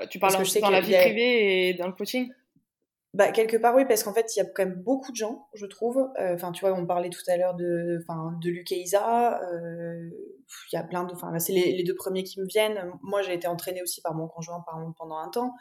[0.00, 2.30] Euh, Tu parles dans la vie privée et dans le coaching?
[3.14, 5.48] Bah, quelque part, oui, parce qu'en fait, il y a quand même beaucoup de gens,
[5.54, 6.10] je trouve.
[6.18, 8.04] Enfin, tu vois, on parlait tout à l'heure de,
[8.42, 9.40] de Luc et Isa.
[10.70, 11.14] Il y a plein de.
[11.14, 12.92] Enfin, c'est les, les, deux premiers qui me viennent.
[13.02, 14.62] Moi, j'ai été entraînée aussi par mon conjoint
[14.98, 15.54] pendant un temps.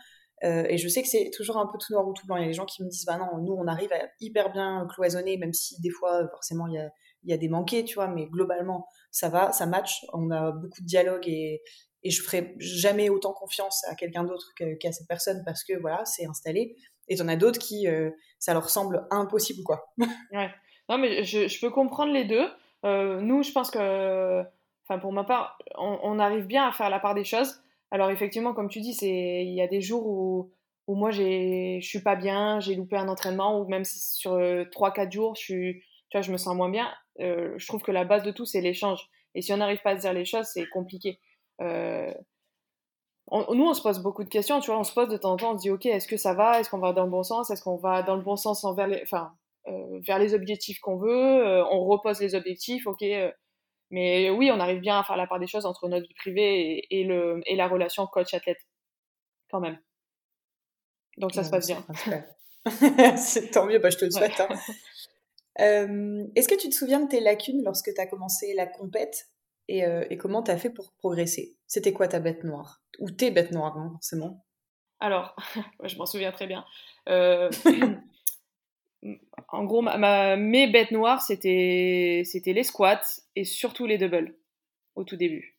[0.44, 2.38] Euh, et je sais que c'est toujours un peu tout noir ou tout blanc.
[2.38, 4.52] Il y a des gens qui me disent, bah non, nous, on arrive à hyper
[4.52, 6.90] bien cloisonner, même si des fois, forcément, il
[7.24, 10.06] y a, des manqués, tu vois, mais globalement, ça va, ça match.
[10.14, 11.62] On a beaucoup de dialogue et,
[12.04, 16.06] et je ferai jamais autant confiance à quelqu'un d'autre qu'à cette personne parce que voilà,
[16.06, 16.76] c'est installé.
[17.08, 19.94] Et t'en as d'autres qui, euh, ça leur semble impossible, quoi.
[20.32, 20.50] ouais.
[20.90, 22.48] Non, mais je, peux comprendre les deux.
[22.86, 24.42] Euh, nous, je pense que,
[24.88, 27.60] enfin, pour ma part, on, arrive bien à faire la part des choses.
[27.92, 30.52] Alors effectivement, comme tu dis, c'est il y a des jours où,
[30.88, 35.12] où moi je suis pas bien, j'ai loupé un entraînement ou même sur 3-4 euh,
[35.12, 35.74] jours, je
[36.10, 36.90] tu vois, je me sens moins bien.
[37.20, 39.10] Euh, je trouve que la base de tout c'est l'échange.
[39.36, 41.20] Et si on n'arrive pas à se dire les choses, c'est compliqué.
[41.62, 42.14] Euh,
[43.32, 45.38] nous, on se pose beaucoup de questions, tu vois, on se pose de temps en
[45.38, 47.24] temps, on se dit, ok, est-ce que ça va, est-ce qu'on va dans le bon
[47.24, 49.34] sens, est-ce qu'on va dans le bon sens envers les, enfin,
[50.08, 53.04] vers les objectifs qu'on veut, on repose les objectifs, ok,
[53.90, 56.88] mais oui, on arrive bien à faire la part des choses entre notre vie privée
[56.90, 58.60] et, le, et la relation coach-athlète,
[59.50, 59.80] quand même.
[61.18, 61.86] Donc ça se passe bien.
[63.18, 64.40] C'est tant mieux, bah, je te le souhaite.
[64.40, 64.50] Hein.
[65.60, 69.30] Euh, est-ce que tu te souviens de tes lacunes lorsque tu as commencé la compète
[69.68, 71.58] et, euh, et comment tu as fait pour progresser?
[71.66, 72.84] C'était quoi ta bête noire?
[73.00, 74.46] Ou tes bêtes noires, hein, forcément
[75.00, 75.36] Alors,
[75.84, 76.66] je m'en souviens très bien.
[77.10, 77.50] Euh,
[79.50, 83.02] en gros, ma, mes bêtes noires, c'était, les squats
[83.36, 84.36] et surtout les doubles
[84.96, 85.58] au tout début.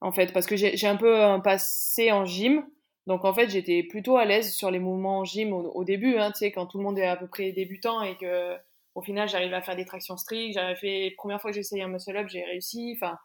[0.00, 2.66] En fait, parce que j'ai, un peu un passé en gym.
[3.06, 6.30] Donc en fait, j'étais plutôt à l'aise sur les mouvements en gym au, début, hein,
[6.32, 8.56] tu sais, quand tout le monde est à peu près débutant et que
[8.94, 10.54] au final, j'arrive à faire des tractions strictes.
[10.54, 12.94] J'avais fait, première fois que j'ai essayé un muscle up, j'ai réussi.
[12.96, 13.18] Enfin,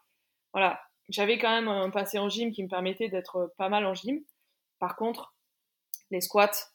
[0.52, 0.80] voilà.
[1.08, 4.20] J'avais quand même un passé en gym qui me permettait d'être pas mal en gym.
[4.78, 5.34] Par contre,
[6.10, 6.70] les squats,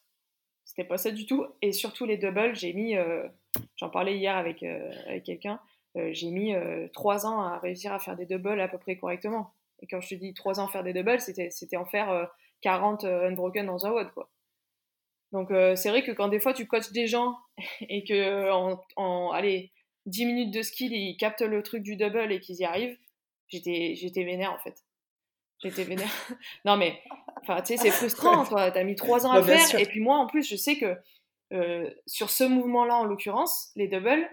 [0.65, 1.45] c'était pas ça du tout.
[1.61, 3.27] Et surtout les doubles, j'ai mis, euh,
[3.75, 4.91] j'en parlais hier avec, euh,
[5.25, 5.59] quelqu'un,
[5.97, 6.53] euh, j'ai mis
[6.93, 9.53] trois ans à réussir à faire des doubles à peu près correctement.
[9.81, 12.29] Et quand je te dis trois ans faire des doubles, c'était, en faire
[12.61, 14.29] 40 unbroken dans un WOD, quoi.
[15.31, 17.35] Donc c'est vrai que quand des fois tu coaches des gens
[17.89, 19.71] et que en, en allez,
[20.05, 22.97] 10 minutes de skill, ils captent le truc du double et qu'ils y arrivent,
[23.47, 24.82] j'étais, j'étais vénère en fait.
[25.63, 26.11] J'étais vénère.
[26.65, 27.01] non, mais,
[27.41, 28.71] enfin, tu sais, c'est frustrant, toi.
[28.71, 29.79] T'as mis trois ans à faire.
[29.79, 30.97] Et puis moi, en plus, je sais que
[31.53, 34.29] euh, sur ce mouvement-là, en l'occurrence, les doubles,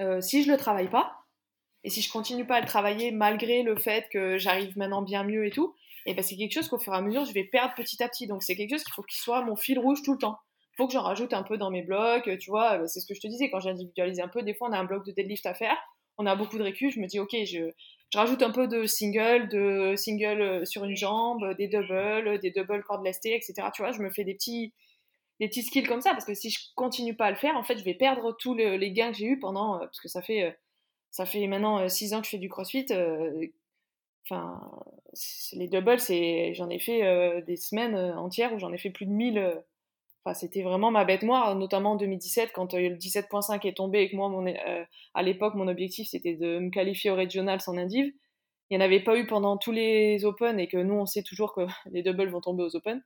[0.00, 1.12] euh, si je le travaille pas,
[1.84, 5.24] et si je continue pas à le travailler malgré le fait que j'arrive maintenant bien
[5.24, 7.44] mieux et tout, et ben c'est quelque chose qu'au fur et à mesure, je vais
[7.44, 8.26] perdre petit à petit.
[8.26, 10.38] Donc c'est quelque chose qu'il faut qu'il soit mon fil rouge tout le temps.
[10.72, 12.86] Il faut que j'en rajoute un peu dans mes blocs, tu vois.
[12.86, 14.42] C'est ce que je te disais quand j'individualise un peu.
[14.42, 15.76] Des fois, on a un bloc de deadlift à faire,
[16.18, 16.92] on a beaucoup de récup.
[16.92, 17.72] Je me dis, ok, je,
[18.12, 22.50] je rajoute un peu de single, de single euh, sur une jambe, des doubles, des
[22.50, 23.54] doubles cordes lestées, etc.
[23.74, 24.72] Tu vois, je me fais des petits,
[25.40, 27.64] des petits skills comme ça parce que si je continue pas à le faire, en
[27.64, 30.22] fait, je vais perdre tous les gains que j'ai eu pendant, euh, parce que ça
[30.22, 30.50] fait, euh,
[31.10, 32.86] ça fait maintenant 6 ans que je fais du crossfit.
[34.28, 34.60] Enfin,
[35.52, 39.12] les doubles, c'est, j'en ai fait des semaines entières où j'en ai fait plus de
[39.12, 39.62] 1000
[40.34, 44.10] c'était vraiment ma bête noire, notamment en 2017 quand euh, le 17.5 est tombé et
[44.10, 44.84] que moi, euh,
[45.14, 48.12] à l'époque, mon objectif c'était de me qualifier au régional sans indiv.
[48.68, 51.22] Il n'y en avait pas eu pendant tous les Open et que nous, on sait
[51.22, 51.60] toujours que
[51.90, 53.02] les doubles vont tomber aux Open.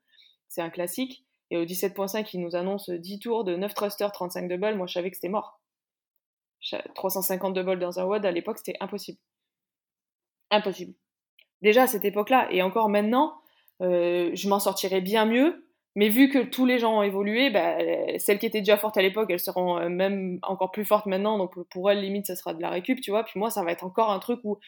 [0.49, 1.25] C'est un classique.
[1.53, 4.77] Et au 17.5, ils nous annoncent 10 tours de 9 thrusters, 35 doubles.
[4.77, 5.61] Moi, je savais que c'était mort.
[6.95, 9.19] 350 doubles dans un WOD, à l'époque, c'était impossible.
[10.51, 10.95] Impossible.
[11.63, 13.41] Déjà à cette époque-là, et encore maintenant,
[13.83, 17.79] euh, je m'en sortirais bien mieux mais vu que tous les gens ont évolué, bah,
[18.19, 21.37] celles qui étaient déjà fortes à l'époque, elles seront euh, même encore plus fortes maintenant.
[21.37, 23.25] Donc pour elles, limite, ça sera de la récup, tu vois.
[23.25, 24.59] Puis moi, ça va être encore un truc où,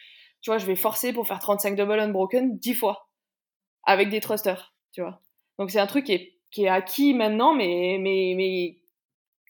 [0.41, 3.07] tu vois, je vais forcer pour faire 35 double unbroken 10 fois.
[3.85, 5.21] Avec des thrusters, tu vois.
[5.59, 8.77] Donc c'est un truc qui est, qui est acquis maintenant, mais, mais, mais,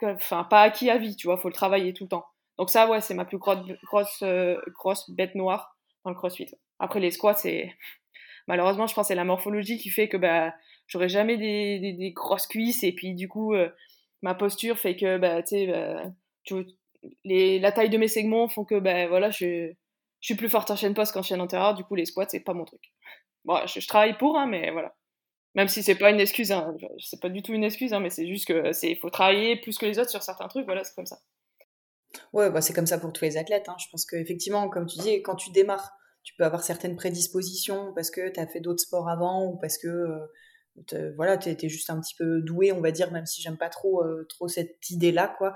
[0.03, 1.37] enfin, pas acquis à vie, tu vois.
[1.37, 2.25] Faut le travailler tout le temps.
[2.59, 6.47] Donc ça, ouais, c'est ma plus grosse, grosse, euh, grosse bête noire dans le crossfit.
[6.79, 7.73] Après, les squats, c'est,
[8.47, 10.53] malheureusement, je pense que c'est la morphologie qui fait que, bah,
[10.87, 13.69] j'aurais jamais des, des, grosses cuisses et puis du coup euh,
[14.23, 16.03] ma posture fait que, bah, tu sais, bah,
[17.23, 19.71] les, la taille de mes segments font que, bah, voilà, je,
[20.21, 22.39] je suis plus forte en chaîne poste qu'en chaîne antérieure, du coup, les squats, c'est
[22.39, 22.81] pas mon truc.
[23.43, 24.95] Bon, je, travaille pour, hein, mais voilà.
[25.55, 28.09] Même si c'est pas une excuse, hein, c'est pas du tout une excuse, hein, mais
[28.09, 30.95] c'est juste que c'est faut travailler plus que les autres sur certains trucs, voilà, c'est
[30.95, 31.19] comme ça.
[32.31, 33.69] Ouais, bah c'est comme ça pour tous les athlètes.
[33.69, 33.75] Hein.
[33.77, 35.91] Je pense qu'effectivement, comme tu dis, quand tu démarres,
[36.23, 39.77] tu peux avoir certaines prédispositions parce que tu as fait d'autres sports avant ou parce
[39.77, 40.25] que euh,
[41.15, 43.69] voilà, tu es, juste un petit peu doué, on va dire, même si j'aime pas
[43.69, 45.53] trop, euh, trop cette idée-là, quoi.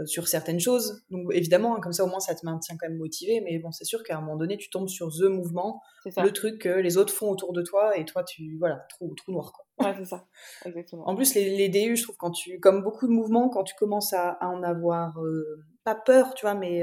[0.00, 1.02] Euh, sur certaines choses.
[1.10, 3.72] Donc évidemment, hein, comme ça au moins ça te maintient quand même motivé, mais bon,
[3.72, 6.96] c'est sûr qu'à un moment donné, tu tombes sur the mouvement, le truc que les
[6.96, 9.86] autres font autour de toi et toi tu voilà, trou, trou noir quoi.
[9.86, 10.26] Ouais, c'est ça.
[10.64, 11.08] Exactement.
[11.08, 13.74] En plus les, les, DU, je trouve quand tu comme beaucoup de mouvements quand tu
[13.74, 16.82] commences à, en avoir euh, pas peur, tu vois, mais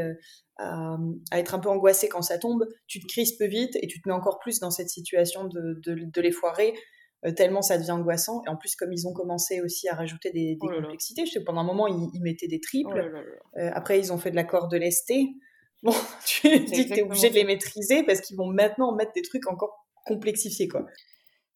[0.58, 0.98] à,
[1.32, 4.16] être un peu angoissé quand ça tombe, tu te crispes vite et tu te mets
[4.16, 6.74] encore plus dans cette situation de, de, de les foirer
[7.36, 8.42] tellement ça devient angoissant.
[8.46, 11.32] Et en plus, comme ils ont commencé aussi à rajouter des, des oh complexités, je
[11.32, 13.12] sais pendant un moment, ils, mettaient des triples.
[13.14, 15.28] Oh euh, après, ils ont fait de la corde lestée.
[15.84, 15.94] Bon,
[16.26, 19.22] tu dis que tu es obligé de les maîtriser parce qu'ils vont maintenant mettre des
[19.22, 20.88] trucs encore complexifiés, quoi.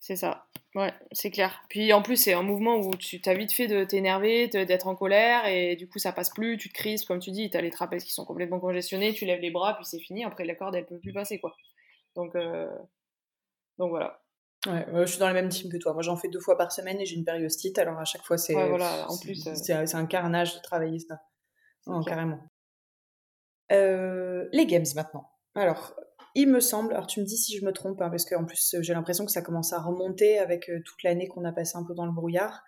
[0.02, 1.64] C'est ça, ouais, c'est clair.
[1.70, 4.96] Puis en plus, c'est un mouvement où tu as vite fait de t'énerver, d'être en
[4.96, 7.62] colère, et du coup, ça passe plus, tu te crises, comme tu dis, tu as
[7.62, 10.56] les trapèzes qui sont complètement congestionnés, tu lèves les bras, puis c'est fini, après la
[10.56, 11.56] corde, elle peut plus passer, quoi.
[12.16, 12.68] Donc, euh,
[13.78, 14.21] Donc voilà.
[14.68, 15.94] Ouais, je suis dans la même team que toi.
[15.94, 17.80] Moi, j'en fais deux fois par semaine et j'ai une périostite.
[17.80, 21.20] Alors, à chaque fois, c'est voilà, en plus, euh, un carnage de travailler ça.
[22.06, 22.40] carrément.
[23.72, 25.32] Euh, les games maintenant.
[25.56, 25.96] Alors,
[26.36, 28.76] il me semble, alors tu me dis si je me trompe, hein, parce qu'en plus,
[28.82, 31.84] j'ai l'impression que ça commence à remonter avec euh, toute l'année qu'on a passé un
[31.84, 32.62] peu dans le brouillard.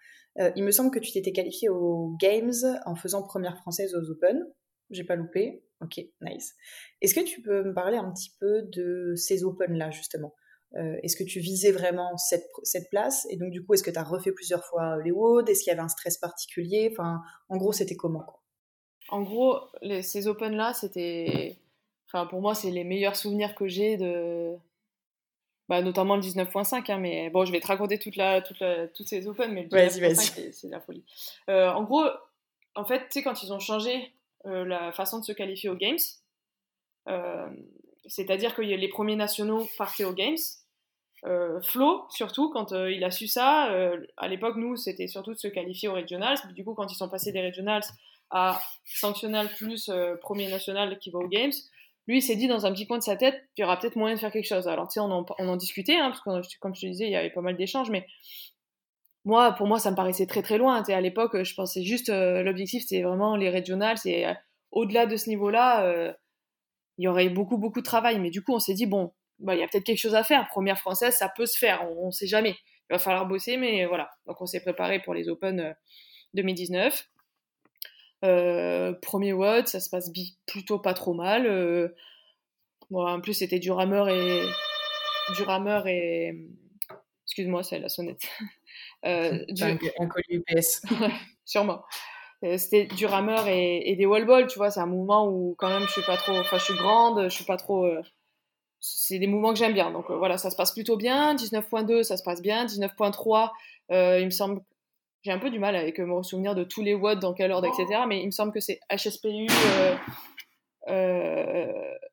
[0.56, 2.54] il me semble que tu t'étais qualifié aux Games
[2.86, 4.44] en faisant première française aux Open.
[4.90, 5.64] J'ai pas loupé.
[5.80, 6.56] Ok, nice.
[7.02, 10.34] Est-ce que tu peux me parler un petit peu de ces Open-là, justement?
[10.76, 13.28] Euh, est-ce que tu visais vraiment cette, cette place?
[13.30, 15.70] Et donc, du coup, est-ce que tu as refait plusieurs fois les WOD Est-ce qu'il
[15.70, 16.90] y avait un stress particulier?
[16.92, 18.26] Enfin, en gros, c'était comment
[19.10, 21.60] En gros, les, ces Open-là, c'était.
[22.08, 24.56] Enfin, pour moi, c'est les meilleurs souvenirs que j'ai de.
[25.70, 28.88] Bah, notamment le 19.5, hein, mais bon, je vais te raconter toute la, toute la,
[28.88, 31.06] toutes ces Open, mais le 19.5, c'est la folie.
[31.50, 32.04] Euh, en gros,
[32.76, 34.12] en fait, tu sais, quand ils ont changé
[34.46, 36.00] euh, la façon de se qualifier aux Games,
[38.06, 40.38] c'est-à-dire que les premiers nationaux partaient aux Games,
[41.26, 45.34] euh, Flo, surtout, quand euh, il a su ça, euh, à l'époque, nous, c'était surtout
[45.34, 46.38] de se qualifier aux regionals.
[46.54, 47.84] Du coup, quand ils sont passés des regionals
[48.30, 51.52] à sanctional plus premier national qui va aux Games,
[52.08, 53.96] lui, il s'est dit dans un petit coin de sa tête, il y aura peut-être
[53.96, 54.68] moyen de faire quelque chose.
[54.68, 57.16] Alors, tu sais, on en, discutait, hein, parce que, comme je te disais, il y
[57.16, 58.06] avait pas mal d'échanges, mais
[59.24, 60.84] moi, pour moi, ça me paraissait très très loin.
[60.84, 64.26] À l'époque, je pensais juste, l'objectif, c'est vraiment les regionals, c'est
[64.72, 66.14] au-delà de ce niveau-là,
[66.98, 68.20] il y aurait beaucoup beaucoup de travail.
[68.20, 70.24] Mais du coup, on s'est dit, bon, bah, il y a peut-être quelque chose à
[70.24, 70.48] faire.
[70.50, 72.56] Première française, ça peut se faire, on ne sait jamais.
[72.90, 74.10] Il va falloir bosser, mais voilà.
[74.28, 75.76] Donc on s'est préparé pour les Open
[76.34, 77.08] 2019.
[78.24, 80.12] Euh, euh, premier WOD, ça se passe
[80.46, 81.46] plutôt pas trop mal.
[81.46, 81.90] Euh,
[82.92, 84.44] en plus, c'était du rameur et.
[85.36, 86.34] Du rameur et.
[87.26, 88.22] Excuse-moi, c'est la sonnette.
[89.04, 89.64] du...
[89.64, 90.82] Un colis UPS.
[91.46, 91.84] sûrement.
[92.58, 94.70] C'était du rameur et, et des wall balls, tu vois.
[94.70, 96.34] C'est un mouvement où, quand même, je suis pas trop.
[96.34, 97.90] Enfin, je suis grande, je suis pas trop
[98.86, 99.92] c'est des mouvements que j'aime bien.
[99.92, 101.36] Donc euh, voilà, ça se passe plutôt bien.
[101.36, 102.66] 19.2, ça se passe bien.
[102.66, 103.50] 19.3,
[103.92, 104.62] euh, il me semble.
[105.22, 107.54] J'ai un peu du mal avec euh, me souvenir de tous les watts, dans quel
[107.54, 108.02] ordre, etc.
[108.10, 109.48] Mais il me semble que c'est HSPU,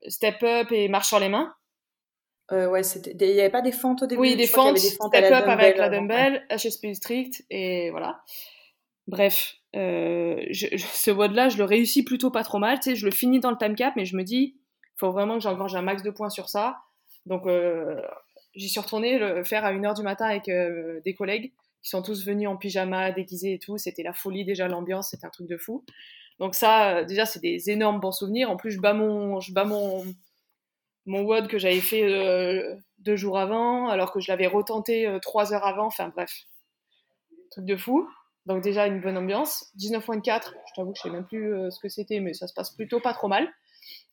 [0.06, 1.52] Step Up et Marche sur les mains.
[2.52, 4.20] ouais, il n'y avait pas des fentes au début?
[4.20, 8.22] Oui, des fentes, Step Up avec la dumbbell, HSPU strict, et voilà.
[9.08, 12.78] Bref, ce WOD-là, je le réussis plutôt pas trop mal.
[12.78, 14.59] Tu sais, je le finis dans le time cap, mais je me dis,
[15.00, 16.82] faut vraiment que j'engrange un max de points sur ça.
[17.26, 18.00] Donc, euh,
[18.54, 22.02] j'y suis retournée le faire à 1h du matin avec euh, des collègues qui sont
[22.02, 23.78] tous venus en pyjama, déguisés et tout.
[23.78, 25.84] C'était la folie déjà, l'ambiance, c'était un truc de fou.
[26.38, 28.50] Donc ça, euh, déjà, c'est des énormes bons souvenirs.
[28.50, 30.04] En plus, je bats mon, je bats mon,
[31.06, 32.06] mon WOD que j'avais fait
[32.98, 35.86] deux jours avant, alors que je l'avais retenté trois heures avant.
[35.86, 36.30] Enfin bref,
[37.50, 38.06] truc de fou.
[38.44, 39.72] Donc déjà, une bonne ambiance.
[39.78, 42.70] 19.4, je t'avoue que je sais même plus ce que c'était, mais ça se passe
[42.70, 43.48] plutôt pas trop mal.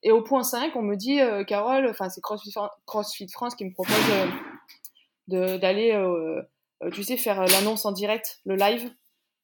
[0.03, 2.53] Et au point 5, on me dit, euh, Carole, enfin c'est CrossFit,
[2.85, 3.95] CrossFit, France qui me propose
[5.31, 6.41] euh, d'aller, euh,
[6.93, 8.91] tu sais, faire l'annonce en direct, le live.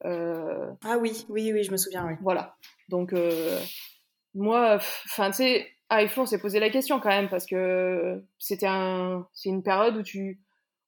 [0.06, 2.14] Ah oui, oui, oui, je me souviens, oui.
[2.22, 2.56] Voilà.
[2.90, 3.16] Donc,
[4.36, 8.22] moi, enfin, tu sais, avec Flo, on s'est posé la question quand même, parce que
[8.38, 10.42] c'était un, c'est une période où tu,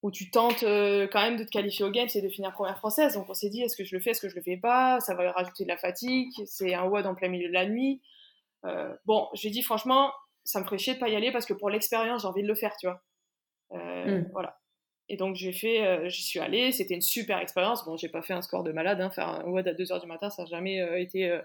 [0.04, 3.14] où tu tentes quand même de te qualifier au Games et de finir première française.
[3.14, 5.00] Donc on s'est dit, est-ce que je le fais, est-ce que je le fais pas?
[5.00, 8.02] Ça va rajouter de la fatigue, c'est un WOD en plein milieu de la nuit.
[8.66, 10.12] Euh, bon, j'ai dit franchement,
[10.44, 12.48] ça me ferait chier de pas y aller parce que pour l'expérience, j'ai envie de
[12.48, 13.02] le faire, tu vois.
[13.74, 14.30] Euh, hmm.
[14.32, 14.60] Voilà.
[15.08, 17.86] Et donc j'ai fait, euh, j'y suis allée, c'était une super expérience.
[17.86, 20.08] Bon, j'ai pas fait un score de malade, hein, faire un WOD à 2h du
[20.08, 21.40] matin, ça n'a jamais été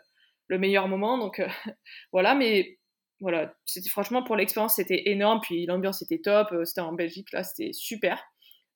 [0.48, 1.18] le meilleur moment.
[1.18, 1.42] Donc
[2.12, 2.78] voilà, mais
[3.20, 5.40] voilà, c'était franchement pour l'expérience, c'était énorme.
[5.42, 8.22] Puis l'ambiance était top, c'était en Belgique, là, c'était super.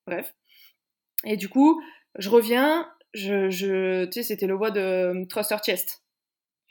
[0.07, 0.35] Bref.
[1.25, 1.83] Et du coup,
[2.19, 6.04] je reviens, je, je tu sais, c'était le WOD Thruster Chest.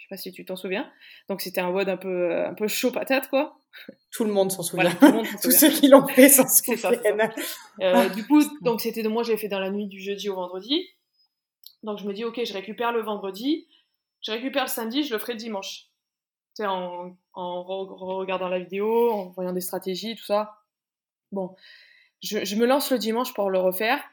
[0.03, 0.91] Je sais pas si tu t'en souviens.
[1.29, 3.57] Donc c'était un WOD un peu, un peu chaud patate, quoi.
[4.11, 4.93] Tout le monde s'en souvient.
[4.99, 7.31] Voilà, Tous ceux qui l'ont fait s'en souviennent.
[7.79, 10.35] Euh, du coup, donc c'était de moi, j'ai fait dans la nuit du jeudi au
[10.35, 10.89] vendredi.
[11.83, 13.65] Donc je me dis, ok, je récupère le vendredi,
[14.21, 15.85] je récupère le samedi, je le ferai le dimanche.
[16.55, 20.57] Tu sais, en, en regardant la vidéo, en voyant des stratégies, tout ça.
[21.31, 21.55] Bon,
[22.21, 24.03] je, je me lance le dimanche pour le refaire.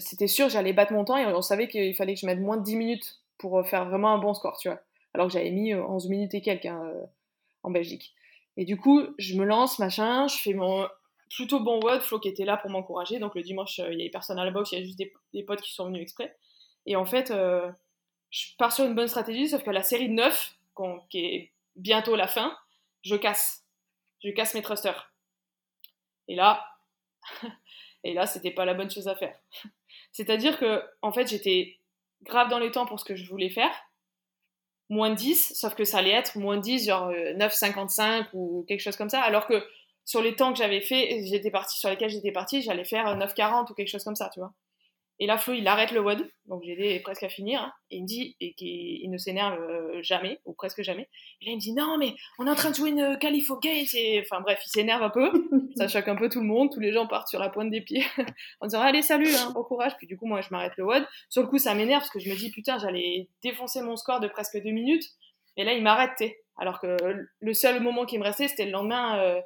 [0.00, 2.56] C'était sûr, j'allais battre mon temps et on savait qu'il fallait que je mette moins
[2.56, 4.80] de 10 minutes pour faire vraiment un bon score, tu vois.
[5.14, 6.92] Alors que j'avais mis 11 minutes et quelques hein,
[7.62, 8.14] en Belgique.
[8.56, 10.88] Et du coup, je me lance, machin, je fais mon
[11.30, 13.18] plutôt bon WOD, Flo qui était là pour m'encourager.
[13.18, 14.98] Donc le dimanche, euh, il y avait personne à la boxe, il y a juste
[14.98, 16.36] des, potes qui sont venus exprès.
[16.86, 17.70] Et en fait, euh,
[18.30, 20.56] je pars sur une bonne stratégie, sauf que la série 9,
[21.10, 22.56] qui est bientôt la fin,
[23.02, 23.64] je casse.
[24.22, 25.12] Je casse mes thrusters.
[26.28, 26.64] Et là,
[28.04, 29.38] et là, c'était pas la bonne chose à faire.
[30.12, 31.77] C'est-à-dire que, en fait, j'étais
[32.22, 33.72] grave dans les temps pour ce que je voulais faire
[34.88, 38.96] moins 10, sauf que ça allait être moins 10, genre 9,55 euh, ou quelque chose
[38.96, 39.62] comme ça, alors que
[40.04, 43.70] sur les temps que j'avais fait, j'étais parti, sur lesquels j'étais parti, j'allais faire 9,40
[43.70, 44.54] ou quelque chose comme ça, tu vois.
[45.20, 48.02] Et là, Flo, il arrête le WOD, donc j'ai presque à finir, hein, et il
[48.02, 51.08] me dit, et qu'il ne s'énerve euh, jamais, ou presque jamais.
[51.40, 53.58] Et là, il me dit, non, mais on est en train de jouer une Califo
[53.58, 55.32] Games, et enfin bref, il s'énerve un peu,
[55.76, 57.80] ça choque un peu tout le monde, tous les gens partent sur la pointe des
[57.80, 58.04] pieds,
[58.60, 61.04] en disant, allez, salut, hein, bon courage, puis du coup, moi, je m'arrête le WOD.
[61.28, 64.20] Sur le coup, ça m'énerve, parce que je me dis, putain, j'allais défoncer mon score
[64.20, 65.04] de presque deux minutes,
[65.56, 66.22] et là, il m'arrête,
[66.56, 66.96] alors que
[67.40, 69.40] le seul moment qui me restait, c'était le lendemain, euh,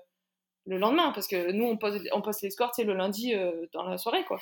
[0.66, 3.66] le lendemain, parce que nous, on poste, on poste les scores, sais, le lundi euh,
[3.72, 4.38] dans la soirée, quoi.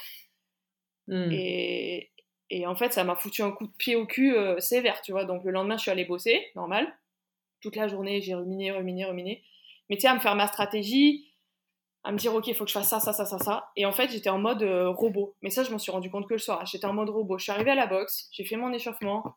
[1.11, 2.11] Et,
[2.51, 5.13] et, en fait, ça m'a foutu un coup de pied au cul euh, sévère, tu
[5.13, 5.25] vois.
[5.25, 6.93] Donc le lendemain, je suis allée bosser, normal.
[7.61, 9.45] Toute la journée, j'ai ruminé, ruminé, ruminé.
[9.89, 11.31] Mais tu sais, à me faire ma stratégie,
[12.05, 13.71] à me dire, ok, il faut que je fasse ça, ça, ça, ça, ça.
[13.77, 15.37] Et en fait, j'étais en mode euh, robot.
[15.43, 16.65] Mais ça, je m'en suis rendu compte que le soir.
[16.65, 17.39] J'étais en mode robot.
[17.39, 19.35] Je suis arrivée à la boxe, j'ai fait mon échauffement.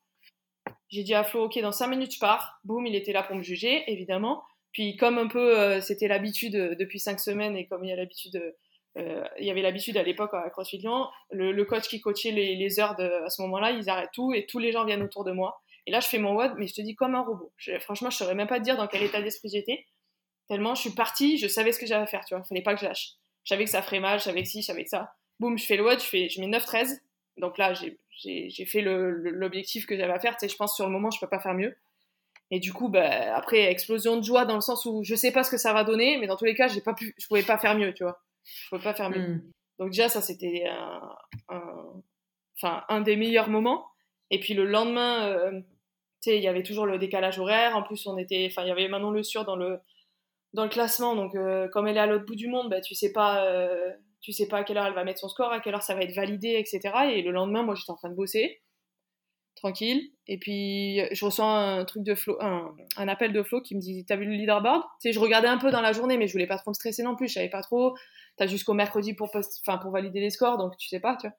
[0.89, 2.59] J'ai dit à Flo, ok, dans 5 minutes, je pars.
[2.63, 4.43] Boum, il était là pour me juger, évidemment.
[4.71, 7.95] Puis comme un peu, euh, c'était l'habitude depuis 5 semaines et comme il y a
[7.95, 8.55] l'habitude
[8.97, 12.79] euh, il y avait l'habitude à l'époque à CrossFit Lyon, le, coach qui coachait les,
[12.79, 15.31] heures de, à ce moment-là, ils arrêtent tout et tous les gens viennent autour de
[15.31, 15.61] moi.
[15.85, 17.51] Et là, je fais mon WOD, mais je te dis comme un robot.
[17.81, 19.85] franchement, je saurais même pas te dire dans quel état d'esprit j'étais.
[20.47, 22.43] Tellement je suis partie, je savais ce que j'avais à faire, tu vois.
[22.43, 23.13] Fallait pas que je lâche.
[23.43, 25.15] Je savais que ça ferait mal, je savais que si, je savais que ça.
[25.39, 26.99] Boum, je fais le WOD, je, fais, je mets 9-13.
[27.37, 30.37] Donc là, j'ai fait l'objectif que j'avais à faire.
[30.37, 31.75] Tu sais, je pense sur le moment, je peux pas faire mieux.
[32.51, 35.43] Et du coup, bah, après, explosion de joie dans le sens où je sais pas
[35.43, 37.57] ce que ça va donner, mais dans tous les cas, pas pu, je pouvais pas
[37.57, 38.21] faire mieux, tu vois.
[38.43, 39.27] Je peux pas faire mieux.
[39.27, 39.51] Hmm.
[39.79, 40.65] Donc déjà, ça, c'était
[41.49, 42.03] un,
[42.61, 43.87] un des meilleurs moments.
[44.29, 45.51] Et puis le lendemain, euh,
[46.21, 47.75] tu sais, il y avait toujours le décalage horaire.
[47.75, 49.79] En plus, on était, enfin, il y avait Manon Le Sur dans le,
[50.53, 51.15] dans le classement.
[51.15, 53.91] Donc, euh, comme elle est à l'autre bout du monde, bah, tu sais pas, euh,
[54.21, 55.95] tu sais pas à quelle heure elle va mettre son score, à quelle heure ça
[55.95, 56.81] va être validé, etc.
[57.11, 58.61] Et le lendemain, moi, j'étais en train de bosser,
[59.55, 60.11] tranquille.
[60.27, 63.81] Et puis, je reçois un truc de Flo, un, un appel de Flo qui me
[63.81, 64.81] dit, t'as vu le leaderboard?
[65.01, 66.75] Tu sais, je regardais un peu dans la journée, mais je voulais pas trop me
[66.75, 67.27] stresser non plus.
[67.27, 67.95] Je savais pas trop
[68.37, 71.35] t'as jusqu'au mercredi pour, enfin, pour valider les scores, donc tu sais pas, tu vois.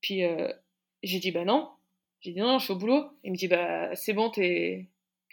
[0.00, 0.52] Puis euh,
[1.02, 1.70] j'ai dit, bah non.
[2.20, 3.10] J'ai dit, non, je suis au boulot.
[3.24, 4.88] Il me dit, bah c'est bon, t'es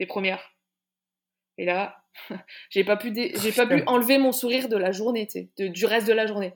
[0.08, 0.56] première.
[1.58, 1.98] Et là,
[2.70, 6.08] j'ai pas pu, j'ai pas pu enlever mon sourire de la journée, sais, du reste
[6.08, 6.54] de la journée.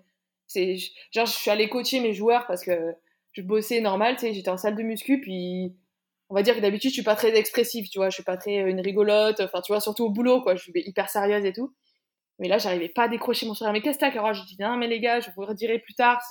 [0.48, 0.78] C'est
[1.12, 2.96] genre, je suis allée coacher mes joueurs parce que
[3.34, 5.76] je bossais normal, tu sais, j'étais en salle de muscu, puis
[6.30, 8.38] on va dire que d'habitude, je suis pas très expressive, tu vois, je suis pas
[8.38, 11.46] très euh, une rigolote, enfin, tu vois, surtout au boulot, quoi, je suis hyper sérieuse
[11.46, 11.74] et tout.
[12.40, 13.74] Mais là, j'arrivais pas à décrocher mon sourire.
[13.74, 16.22] Mais qu'est-ce que t'as, Je dis, non, mais les gars, je vous redirai plus tard.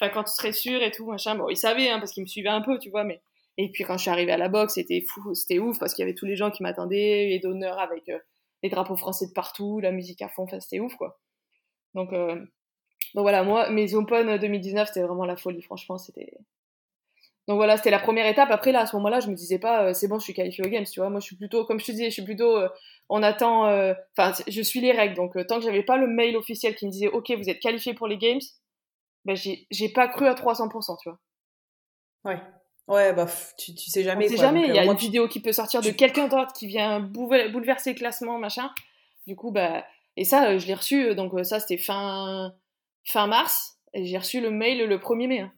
[0.00, 1.34] Enfin, quand tu serais sûr et tout, machin.
[1.34, 3.20] Bon, ils savaient, hein, parce qu'ils me suivaient un peu, tu vois, mais.
[3.56, 6.04] Et puis quand je suis arrivée à la boxe, c'était fou, c'était ouf, parce qu'il
[6.04, 8.18] y avait tous les gens qui m'attendaient, les donneurs avec euh,
[8.62, 11.18] les drapeaux français de partout, la musique à fond, enfin, c'était ouf, quoi.
[11.94, 12.36] Donc, euh...
[13.14, 16.34] Donc voilà, moi, mes Open 2019, c'était vraiment la folie, franchement, c'était.
[17.48, 18.50] Donc voilà, c'était la première étape.
[18.50, 20.62] Après, là, à ce moment-là, je me disais pas, euh, c'est bon, je suis qualifiée
[20.66, 21.08] aux Games, tu vois.
[21.08, 22.68] Moi, je suis plutôt, comme je te disais, je suis plutôt, euh,
[23.08, 25.14] on attend, euh, enfin, je suis les règles.
[25.14, 27.94] Donc, tant que j'avais pas le mail officiel qui me disait, OK, vous êtes qualifié
[27.94, 28.42] pour les Games,
[29.24, 31.18] ben, j'ai pas cru à 300%, tu vois.
[32.24, 32.38] Ouais.
[32.86, 33.26] Ouais, bah,
[33.56, 34.26] tu, tu sais jamais.
[34.26, 34.68] Tu sais jamais.
[34.68, 37.98] Il y a une vidéo qui peut sortir de quelqu'un d'autre qui vient bouleverser le
[37.98, 38.70] classement, machin.
[39.26, 39.86] Du coup, bah,
[40.16, 42.52] et ça, je l'ai reçu, donc ça, c'était fin,
[43.04, 43.78] fin mars.
[43.94, 45.40] Et j'ai reçu le mail le 1er mai.
[45.40, 45.52] Hein.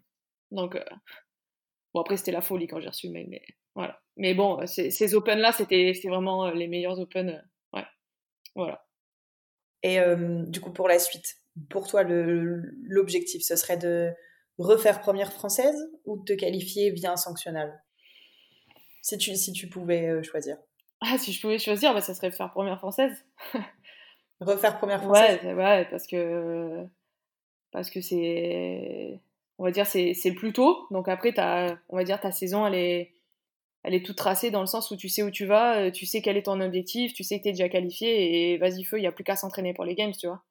[0.52, 0.78] Donc,
[1.92, 3.42] Bon, après, c'était la folie quand j'ai reçu le mail, mais
[3.74, 4.00] voilà.
[4.16, 7.30] Mais bon, ces Open-là, c'était vraiment euh, les meilleurs Open.
[7.30, 7.86] Euh, ouais,
[8.54, 8.86] voilà.
[9.82, 11.36] Et euh, du coup, pour la suite,
[11.68, 14.12] pour toi l'objectif Ce serait de
[14.58, 17.82] refaire première française ou de te qualifier via un sanctionnal?
[19.02, 20.58] Si tu, si tu pouvais euh, choisir.
[21.00, 23.16] Ah, si je pouvais choisir, bah, ça serait faire première française.
[24.40, 25.40] refaire première française?
[25.42, 26.84] Ouais, ouais parce que
[27.72, 29.20] parce que c'est
[29.60, 32.66] on va dire c'est c'est plus tôt donc après as, on va dire ta saison
[32.66, 33.12] elle est
[33.82, 36.04] elle est toute tracée dans le sens où tu sais où tu vas, euh, tu
[36.06, 38.98] sais quel est ton objectif, tu sais que tu es déjà qualifié et vas-y feu,
[38.98, 40.42] il n'y a plus qu'à s'entraîner pour les games, tu vois.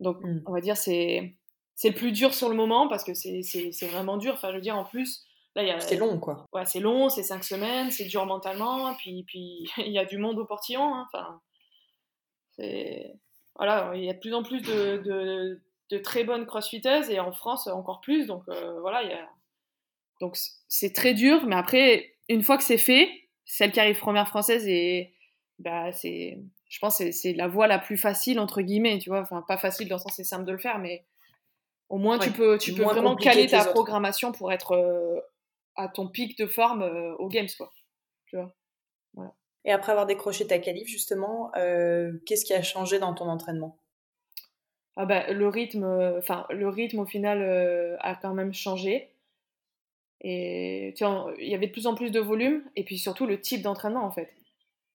[0.00, 0.42] Donc, mmh.
[0.46, 1.34] on va dire, c'est
[1.74, 4.34] c'est le plus dur sur le moment parce que c'est vraiment dur.
[4.34, 5.24] Enfin, je veux dire, en plus.
[5.54, 6.46] C'est long, quoi.
[6.54, 10.16] Ouais, c'est long, c'est cinq semaines, c'est dur mentalement, puis puis il y a du
[10.16, 10.94] monde au portillon.
[10.94, 11.40] Hein, enfin.
[13.56, 15.60] Voilà, il y a de plus en plus de, de,
[15.92, 18.26] de, très bonnes crossfitteuses et en France encore plus.
[18.26, 19.28] Donc, euh, voilà, il y a.
[20.20, 20.36] Donc,
[20.68, 23.10] c'est très dur, mais après, une fois que c'est fait,
[23.44, 25.14] celle qui arrive première française et
[25.58, 26.38] bah, c'est
[26.72, 29.20] je pense que c'est la voie la plus facile, entre guillemets, tu vois.
[29.20, 31.04] Enfin, pas facile dans le sens c'est simple de le faire, mais
[31.90, 35.20] au moins tu peux, tu peux vraiment caler ta programmation pour être euh,
[35.76, 37.70] à ton pic de forme euh, aux Games, quoi.
[38.24, 38.54] Tu vois.
[39.12, 39.34] Voilà.
[39.66, 43.78] Et après avoir décroché ta qualif, justement, euh, qu'est-ce qui a changé dans ton entraînement?
[44.96, 45.84] Ah bah, le rythme,
[46.18, 49.08] enfin le rythme au final a quand même changé.
[50.22, 53.26] Et tu vois, il y avait de plus en plus de volume, et puis surtout
[53.26, 54.32] le type d'entraînement en fait.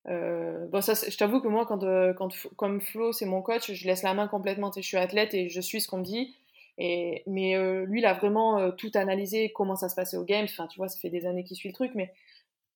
[0.10, 3.72] Euh, bon, ça, je t'avoue que moi, quand, euh, quand, comme Flo, c'est mon coach,
[3.74, 4.72] je laisse la main complètement.
[4.76, 6.36] Je suis athlète et je suis ce qu'on me dit.
[6.78, 10.48] Et, mais euh, lui, il a vraiment tout analysé, comment ça se passait aux Games.
[10.50, 12.14] Enfin, tu vois, ça fait des années qu'il suit le truc, mais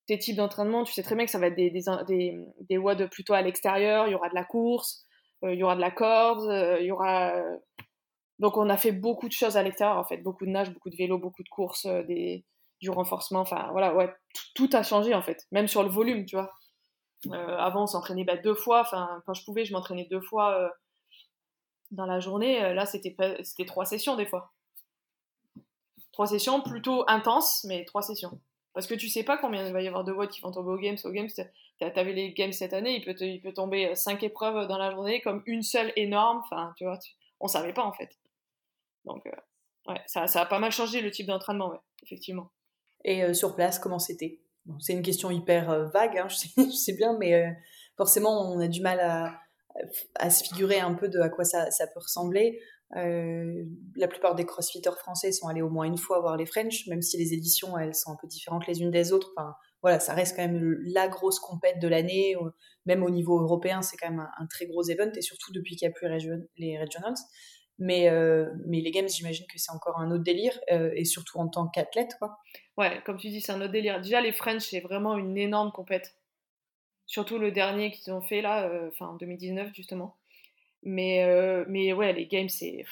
[0.06, 2.78] tes types d'entraînement, tu sais très bien que ça va être des, des, des, des
[2.78, 4.08] WOD plutôt à l'extérieur.
[4.08, 5.06] Il y aura de la course,
[5.44, 7.32] il y aura de la corde, il y aura.
[8.38, 10.18] Donc, on a fait beaucoup de choses à l'extérieur, en fait.
[10.18, 11.86] Beaucoup de nage, beaucoup de vélo, beaucoup de courses,
[12.80, 13.40] du renforcement.
[13.40, 14.12] Enfin, voilà, ouais,
[14.54, 15.46] tout a changé, en fait.
[15.52, 16.52] Même sur le volume, tu vois
[17.28, 18.80] euh, avant, on s'entraînait bah, deux fois.
[18.80, 20.68] Enfin, quand je pouvais, je m'entraînais deux fois euh,
[21.90, 22.62] dans la journée.
[22.64, 23.14] Euh, là, c'était
[23.44, 24.52] c'était trois sessions des fois.
[26.12, 28.40] Trois sessions plutôt intenses, mais trois sessions.
[28.74, 30.70] Parce que tu sais pas combien il va y avoir de votes qui vont tomber
[30.70, 30.96] aux games.
[31.04, 31.28] Aux games,
[31.78, 35.20] t'avais les games cette année, il peut, il peut tomber cinq épreuves dans la journée
[35.20, 36.40] comme une seule énorme.
[36.44, 36.98] Enfin, tu vois,
[37.40, 38.10] on savait pas en fait.
[39.04, 39.24] Donc,
[39.88, 42.50] ouais, ça, ça, a pas mal changé le type d'entraînement, effectivement.
[43.04, 44.40] Et sur place, comment c'était?
[44.78, 47.50] C'est une question hyper euh, vague, hein, je, sais, bien, mais euh,
[47.96, 49.40] forcément, on a du mal à,
[50.14, 52.60] à, se figurer un peu de à quoi ça, ça peut ressembler.
[52.96, 53.64] Euh,
[53.96, 57.02] la plupart des crossfitters français sont allés au moins une fois voir les French, même
[57.02, 59.32] si les éditions, elles sont un peu différentes les unes des autres.
[59.36, 62.36] Enfin, voilà, ça reste quand même la grosse compète de l'année.
[62.86, 65.88] Même au niveau européen, c'est quand même un, très gros event, et surtout depuis qu'il
[65.88, 66.08] n'y a plus
[66.56, 67.14] les regionals.
[67.78, 68.10] Mais,
[68.66, 72.14] mais les games, j'imagine que c'est encore un autre délire, et surtout en tant qu'athlète,
[72.18, 72.38] quoi.
[72.76, 74.00] Ouais, comme tu dis, c'est un autre délire.
[74.00, 76.14] Déjà, les French, c'est vraiment une énorme compète.
[77.06, 80.16] Surtout le dernier qu'ils ont fait là, euh, en 2019 justement.
[80.82, 82.84] Mais, euh, mais ouais, les games, c'est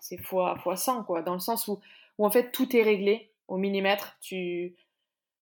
[0.00, 1.80] c'est fois, fois 100, quoi, dans le sens où,
[2.18, 4.16] où en fait tout est réglé au millimètre.
[4.20, 4.74] Tu...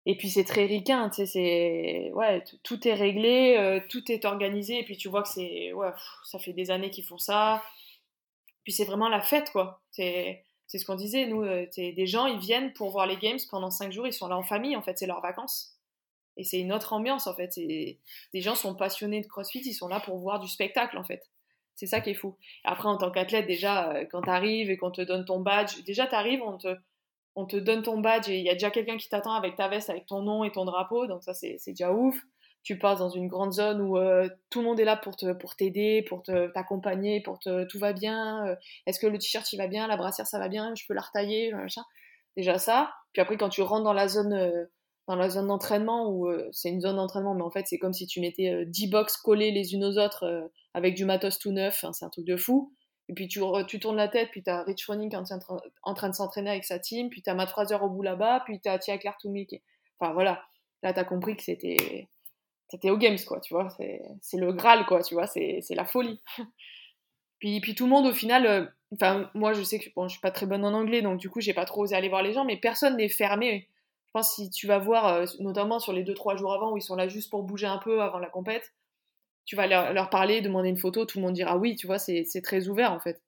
[0.05, 2.11] Et puis c'est très ricain, tu sais.
[2.13, 5.72] Ouais, tout est réglé, euh, tout est organisé, et puis tu vois que c'est.
[5.74, 5.91] Ouais,
[6.26, 7.61] ça fait des années qu'ils font ça.
[8.63, 9.82] Puis c'est vraiment la fête, quoi.
[9.91, 13.72] C'est ce qu'on disait, nous, euh, des gens, ils viennent pour voir les games pendant
[13.72, 15.76] cinq jours, ils sont là en famille, en fait, c'est leurs vacances.
[16.38, 17.55] Et c'est une autre ambiance, en fait.
[17.57, 17.97] Des
[18.36, 21.30] gens sont passionnés de CrossFit, ils sont là pour voir du spectacle, en fait.
[21.80, 22.36] C'est ça qui est fou.
[22.65, 25.82] Après, en tant qu'athlète, déjà, euh, quand tu arrives et qu'on te donne ton badge,
[25.86, 26.75] déjà, tu arrives, on te,
[27.36, 29.69] on te donne ton badge et il y a déjà quelqu'un qui t'attend avec ta
[29.69, 32.21] veste, avec ton nom et ton drapeau, donc ça, c'est déjà ouf
[32.61, 35.32] tu passes dans une grande zone où euh, tout le monde est là pour te
[35.32, 38.45] pour t'aider, pour t'accompagner, pour te tout va bien.
[38.47, 38.55] Euh,
[38.86, 41.01] est-ce que le t-shirt il va bien, la brassière ça va bien, je peux la
[41.01, 41.53] retailler.
[42.36, 42.91] Déjà ça.
[43.13, 44.67] Puis après quand tu rentres dans la zone
[45.10, 48.05] dans la zone d'entraînement où c'est une zone d'entraînement, mais en fait c'est comme si
[48.05, 51.84] tu mettais 10 box collées les unes aux autres avec du matos tout neuf.
[51.93, 52.72] c'est un truc de fou.
[53.07, 55.34] Et puis tu, tu tournes la tête, puis t'as Rich Froning est
[55.82, 58.60] en train de s'entraîner avec sa team, puis t'as Matt Fraser au bout là-bas, puis
[58.62, 59.47] t'as Tia Claire Toumi
[59.99, 60.43] Enfin voilà,
[60.84, 62.07] là t'as compris que c'était
[62.70, 63.70] c'était au Games, quoi, tu vois.
[64.22, 66.22] C'est le Graal, quoi, tu vois, c'est la folie.
[67.39, 70.14] puis, puis tout le monde, au final, euh, enfin, moi, je sais que bon, je
[70.14, 72.22] suis pas très bonne en anglais, donc du coup, j'ai pas trop osé aller voir
[72.22, 73.68] les gens, mais personne n'est fermé.
[74.10, 76.82] Je pense si tu vas voir, euh, notamment sur les 2-3 jours avant, où ils
[76.82, 78.74] sont là juste pour bouger un peu avant la compète,
[79.45, 81.99] tu vas leur, leur parler, demander une photo, tout le monde dira oui, tu vois,
[81.99, 83.22] c'est très ouvert, en fait.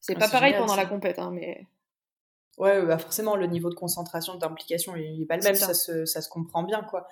[0.00, 1.66] C'est ah, pas pareil pendant la compète, hein, mais...
[2.58, 5.74] Ouais, bah forcément, le niveau de concentration, d'implication, il n'est pas le même, ça.
[5.74, 7.08] se, ça se comprend bien, quoi.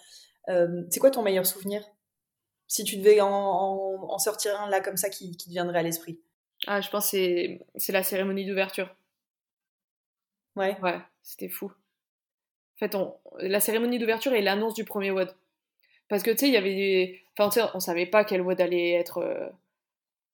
[0.48, 1.84] Euh, c'est quoi ton meilleur souvenir?
[2.66, 6.20] Si tu devais en, sortir un là comme ça qui, te viendrait à l'esprit?
[6.66, 8.94] Ah, je pense que c'est la cérémonie d'ouverture.
[10.56, 10.78] Ouais.
[10.80, 11.72] Ouais, c'était fou.
[12.82, 12.96] Fait,
[13.38, 15.32] la cérémonie d'ouverture et l'annonce du premier WOD.
[16.08, 17.20] Parce que tu sais, il y avait des.
[17.38, 19.18] Enfin, on savait pas quel WOD allait être.
[19.18, 19.48] Euh,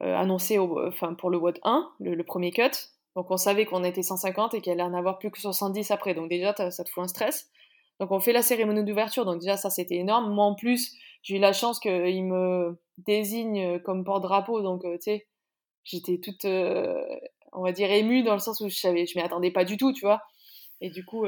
[0.00, 2.70] annoncé enfin, pour le WOD 1, le, premier cut.
[3.16, 6.14] Donc on savait qu'on était 150 et qu'elle allait en avoir plus que 70 après.
[6.14, 7.50] Donc déjà, ça te fout un stress.
[8.00, 9.26] Donc on fait la cérémonie d'ouverture.
[9.26, 10.32] Donc déjà, ça c'était énorme.
[10.32, 14.62] Moi en plus, j'ai eu la chance qu'il me désigne comme porte-drapeau.
[14.62, 15.26] Donc tu sais,
[15.84, 19.50] j'étais toute, on va dire, émue dans le sens où je savais, je m'y attendais
[19.50, 20.22] pas du tout, tu vois.
[20.80, 21.26] Et du coup,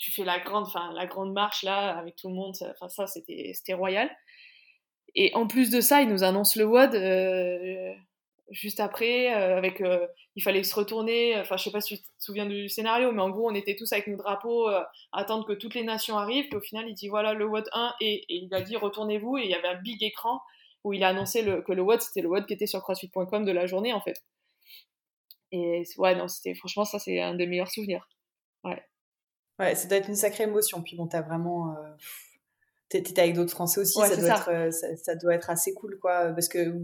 [0.00, 2.56] tu fais la grande, enfin la grande marche là avec tout le monde.
[2.70, 4.10] Enfin ça, c'était, c'était royal.
[5.14, 7.92] Et en plus de ça, il nous annonce le WOD euh,
[8.50, 12.02] juste après, euh, avec, euh, il fallait se retourner, enfin je sais pas si tu
[12.02, 14.68] te souviens du scénario, mais en gros on était tous avec nos drapeaux
[15.12, 17.94] attendre que toutes les nations arrivent, puis au final il dit voilà le WOD 1,
[18.00, 20.40] et, il a dit retournez-vous, et il y avait un big écran
[20.84, 23.52] où il a annoncé que le WOD c'était le WOD qui était sur crossfit.com de
[23.52, 24.22] la journée en fait.
[25.52, 28.08] Et ouais, non, c'était franchement ça c'est un des meilleurs souvenirs.
[28.64, 28.82] Ouais.
[29.60, 31.76] Ouais, ça doit être une sacrée émotion, puis bon, t'as vraiment
[32.90, 36.32] T'étais avec d'autres Français aussi, ça, doit Être, euh, ça, doit être assez cool, quoi.
[36.32, 36.74] Parce que,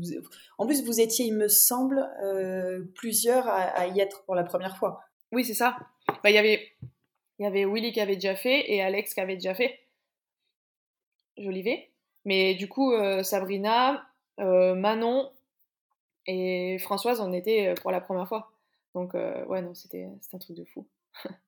[0.56, 4.78] en plus, vous étiez, il me semble, euh, plusieurs à, y être pour la première
[4.78, 5.00] fois.
[5.32, 5.76] Oui, c'est ça.
[6.22, 6.70] Bah, y avait,
[7.40, 9.80] il y avait Willy qui avait déjà fait et Alex qui avait déjà fait.
[11.36, 11.90] Jolivet.
[12.24, 14.06] Mais du coup, euh, Sabrina,
[14.38, 15.32] Manon
[16.26, 18.52] et Françoise, on était pour la première fois.
[18.94, 20.86] Donc, ouais, non, c'était un truc de fou.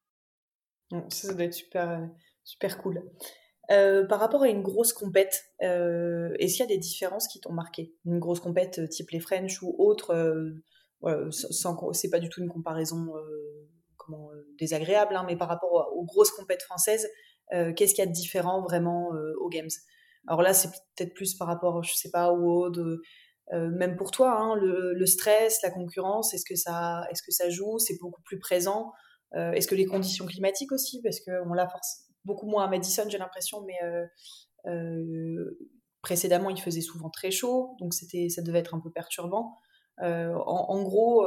[1.08, 2.08] ça, doit être super,
[2.44, 3.02] super cool.
[3.70, 7.40] Euh, par rapport à une grosse compète, euh, est-ce qu'il y a des différences qui
[7.40, 7.94] t'ont marqué?
[8.06, 10.14] Une grosse compète euh, type les French ou autre,
[11.04, 13.12] euh, sans, c'est pas du tout une comparaison
[14.58, 17.06] désagréable, hein, mais par rapport aux, grosses compètes françaises,
[17.50, 19.68] qu'est-ce qu'il y a de différent vraiment aux Games?
[20.26, 22.72] Alors là, c'est peut-être plus par rapport, je sais pas, au haut
[23.52, 27.78] même pour toi, hein, le, le, stress, la concurrence, est-ce que est-ce que ça joue?
[27.78, 28.92] C'est beaucoup plus présent.
[29.34, 31.66] Est-ce que les conditions climatiques aussi, parce qu'on l'a
[32.28, 34.06] beaucoup moins à Madison, j'ai l'impression, mais euh,
[34.66, 35.58] euh,
[36.02, 38.06] précédemment, il faisait souvent très chaud, donc ça
[38.42, 39.56] devait être un peu perturbant.
[40.02, 41.26] Euh, en, gros,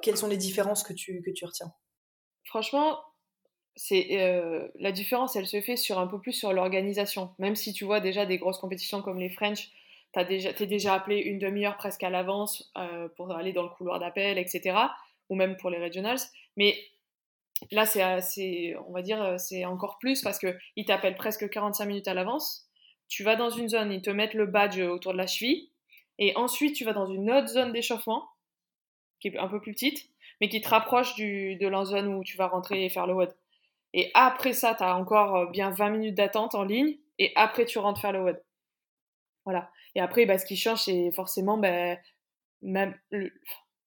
[0.00, 1.72] quelles sont les différences que tu, que tu retiens?
[2.44, 2.98] Franchement,
[3.76, 7.34] c'est la différence, elle se fait sur un peu plus sur l'organisation.
[7.38, 9.70] Même si tu vois déjà des grosses compétitions comme les French,
[10.14, 12.72] tu déjà, es déjà appelé une demi-heure presque à l'avance
[13.16, 14.76] pour aller dans le couloir d'appel, etc.
[15.28, 16.20] Ou même pour les regionals.
[16.56, 16.76] Mais
[17.70, 22.14] Là, c'est, on va dire, c'est encore plus parce qu'ils t'appellent presque 45 minutes à
[22.14, 22.68] l'avance.
[23.08, 25.70] Tu vas dans une zone, ils te mettent le badge autour de la cheville.
[26.18, 28.28] Et ensuite, tu vas dans une autre zone d'échauffement,
[29.20, 30.08] qui est un peu plus petite,
[30.40, 33.14] mais qui te rapproche du, de la zone où tu vas rentrer et faire le
[33.14, 33.34] WOD.
[33.94, 37.78] Et après ça, tu as encore bien 20 minutes d'attente en ligne, et après, tu
[37.78, 38.42] rentres faire le WOD.
[39.44, 39.70] Voilà.
[39.94, 41.96] Et après, bah, ce qui change, c'est forcément, bah,
[42.62, 42.98] même,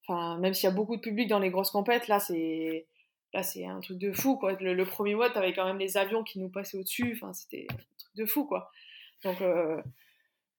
[0.10, 2.86] même s'il y a beaucoup de public dans les grosses compètes, là, c'est
[3.36, 4.54] là c'est un truc de fou quoi.
[4.54, 7.68] Le, premier mois t'avais quand même les avions qui nous passaient au dessus enfin c'était
[7.70, 8.72] un truc de fou quoi.
[9.24, 9.82] Donc euh,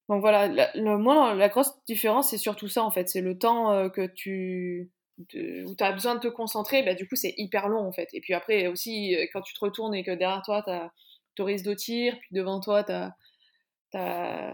[0.08, 0.46] donc voilà.
[0.46, 3.08] La, le, moi la grosse différence c'est surtout ça en fait.
[3.08, 6.82] C'est le temps euh, que tu où tu as besoin de te concentrer.
[6.82, 8.08] Bah, du coup c'est hyper long en fait.
[8.12, 11.44] Et puis après aussi euh, quand tu te retournes et que derrière toi tu as
[11.44, 13.16] risque de tir puis devant toi tu as,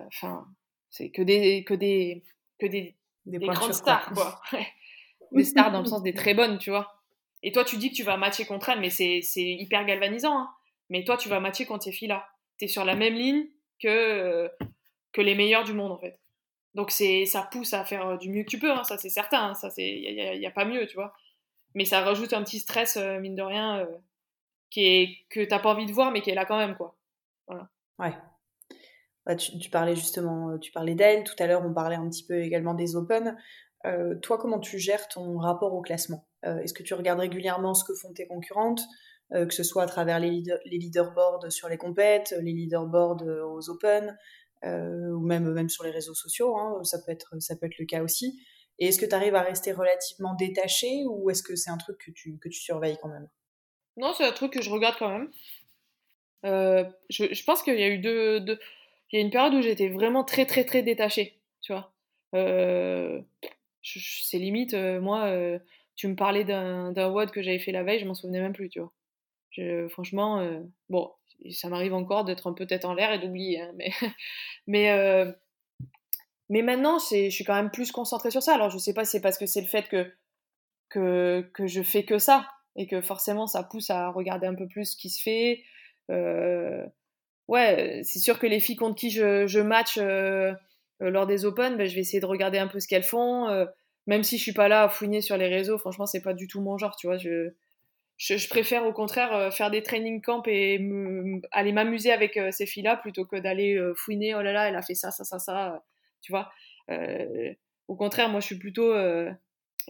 [0.07, 0.47] enfin
[0.91, 2.23] c'est que des que des
[2.61, 2.97] que des,
[3.27, 4.41] des, grandes stars quoi.
[5.33, 7.02] Des stars dans le sens des très bonnes tu vois
[7.43, 10.39] et toi, tu dis que tu vas matcher contre elles, mais c'est hyper galvanisant.
[10.39, 10.51] Hein.
[10.91, 12.27] Mais toi, tu vas matcher contre ces filles-là.
[12.59, 13.47] Tu es sur la même ligne
[13.81, 14.49] que, euh,
[15.13, 16.19] que les meilleurs du monde, en fait.
[16.75, 18.83] Donc ça pousse à faire du mieux que tu peux, hein.
[18.85, 19.51] ça c'est certain.
[19.51, 19.55] Hein.
[19.55, 21.13] Ça Il n'y a, a, pas mieux, tu vois.
[21.75, 23.99] Mais ça rajoute un petit stress, euh, mine de rien, euh,
[24.71, 26.77] qui est, que tu n'as pas envie de voir, mais qui est là quand même,
[26.77, 26.97] quoi.
[27.99, 28.15] Ouais.
[29.27, 31.25] Bah, tu, tu, parlais justement, tu parlais d'elle.
[31.25, 33.37] Tout à l'heure, on parlait un petit peu également des Open.
[34.23, 36.27] Toi, comment tu gères ton rapport au classement?
[36.45, 38.83] Euh, est-ce que tu regardes régulièrement ce que font tes concurrentes,
[39.33, 43.45] euh, que ce soit à travers les, les leaderboards sur les compètes, les leaderboards euh,
[43.45, 44.17] aux Open,
[44.65, 47.85] ou même, même sur les réseaux sociaux, hein, ça, peut être, ça peut être le
[47.85, 48.41] cas aussi.
[48.79, 51.99] Et est-ce que tu arrives à rester relativement détaché ou est-ce que c'est un truc
[51.99, 53.29] que tu, que tu surveilles quand même?
[53.97, 55.29] Non, c'est un truc que je regarde quand même.
[56.45, 58.57] je, je, pense qu'il y a eu deux, deux,
[59.11, 61.93] Il y a une période où j'étais vraiment très, très, très détachée, tu vois.
[63.83, 65.31] C'est limite, moi,
[65.97, 68.69] tu me parlais d'un WOD que j'avais fait la veille, je m'en souvenais même plus,
[68.69, 68.93] tu vois.
[69.89, 71.11] Franchement, euh, bon,
[71.51, 73.91] ça m'arrive encore d'être un peu tête en l'air et d'oublier, hein, mais,
[74.67, 75.31] mais, euh,
[76.49, 78.55] mais maintenant, je suis quand même plus concentrée sur ça.
[78.55, 80.13] Alors, je sais pas si c'est parce que c'est le fait que,
[80.89, 84.93] que, je fais que ça et que forcément, ça pousse à regarder un peu plus
[84.93, 85.63] ce qui se fait.
[86.11, 86.85] Euh,
[87.49, 89.99] ouais, c'est sûr que les filles contre qui je, je match
[91.11, 93.67] lors des Open, ben, je vais essayer de regarder un peu ce qu'elles font
[94.07, 96.47] même si je suis pas là à fouiner sur les réseaux, franchement, c'est pas du
[96.47, 97.19] tout mon genre, tu vois.
[97.19, 100.81] Je, préfère au contraire euh, faire des training camps et
[101.51, 104.77] aller m'amuser avec euh, ces filles-là plutôt que d'aller euh, fouiner, oh là là, elle
[104.77, 105.83] a fait ça, ça, ça, ça,
[106.21, 106.51] tu vois.
[107.89, 108.93] Au contraire, moi, je suis plutôt.
[108.93, 109.31] Euh,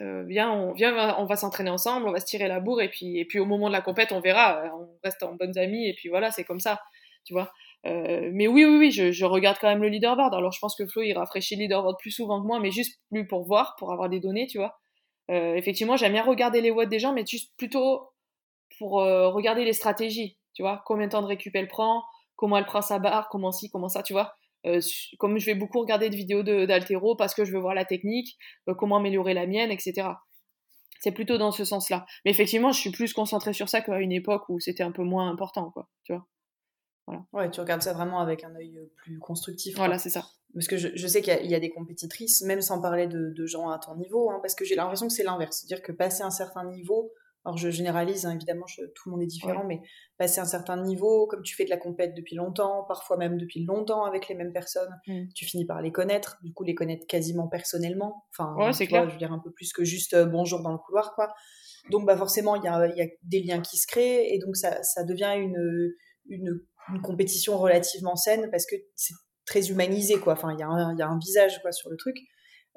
[0.00, 3.18] euh, viens, on, on va s'entraîner ensemble, on va se tirer la bourre, et puis,
[3.18, 4.64] et puis au moment de la compète, on verra.
[4.74, 6.80] On reste en bonnes amies, et puis voilà, c'est comme ça.
[7.24, 7.52] Tu vois.
[7.86, 10.34] Euh, mais oui, oui, oui, je, je, regarde quand même le leaderboard.
[10.34, 13.00] Alors, je pense que Flo, il rafraîchit le leaderboard plus souvent que moi, mais juste
[13.10, 14.78] plus pour voir, pour avoir des données, tu vois.
[15.30, 18.12] Euh, effectivement, j'aime bien regarder les watts des gens, mais juste plutôt
[18.78, 20.82] pour euh, regarder les stratégies, tu vois.
[20.86, 22.04] Combien de temps de récup elle prend,
[22.36, 24.34] comment elle prend sa barre, comment ci, comment ça, tu vois.
[24.66, 24.80] Euh,
[25.18, 28.36] comme je vais beaucoup regarder de vidéos d'altéro parce que je veux voir la technique,
[28.68, 30.08] euh, comment améliorer la mienne, etc.
[31.00, 32.06] C'est plutôt dans ce sens-là.
[32.24, 35.02] Mais effectivement, je suis plus concentrée sur ça qu'à une époque où c'était un peu
[35.02, 36.26] moins important, quoi, tu vois.
[37.06, 37.24] Voilà.
[37.32, 39.76] Ouais, tu regardes ça vraiment avec un œil plus constructif.
[39.76, 40.24] Voilà, c'est ça.
[40.54, 43.32] Parce que je, je sais qu'il y, y, a des compétitrices, même sans parler de,
[43.34, 45.58] de gens à ton niveau, hein, parce que j'ai l'impression que c'est l'inverse.
[45.58, 47.12] C'est-à-dire que passer un certain niveau,
[47.44, 49.80] alors je généralise, hein, évidemment, tout le monde est différent, mais
[50.16, 53.64] passer un certain niveau, comme tu fais de la compète depuis longtemps, parfois même depuis
[53.64, 55.24] longtemps avec les mêmes personnes, mm.
[55.34, 58.26] tu finis par les connaître, du coup les connaître quasiment personnellement.
[58.30, 59.08] Enfin, ouais, c'est clair.
[59.08, 61.32] je veux dire un peu plus que juste euh, bonjour dans le couloir, quoi.
[61.90, 64.54] Donc bah forcément, il y a, y a, des liens qui se créent, et donc
[64.56, 65.58] ça, ça devient une,
[66.28, 69.14] une, une compétition relativement saine, parce que c'est
[69.44, 70.34] très humanisé, quoi.
[70.34, 72.16] Enfin, il y, a un, visage, quoi, sur le truc.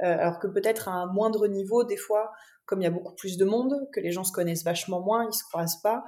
[0.01, 2.31] Euh, alors que peut-être à un moindre niveau, des fois,
[2.65, 5.27] comme il y a beaucoup plus de monde, que les gens se connaissent vachement moins,
[5.29, 6.03] ils se croisent pas,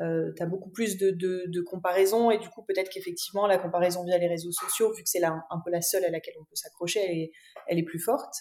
[0.00, 4.04] euh, tu as beaucoup plus de, de, comparaisons et du coup peut-être qu'effectivement la comparaison
[4.04, 6.44] via les réseaux sociaux, vu que c'est là un, peu la seule à laquelle on
[6.44, 7.32] peut s'accrocher, elle est,
[7.66, 8.34] elle est plus forte.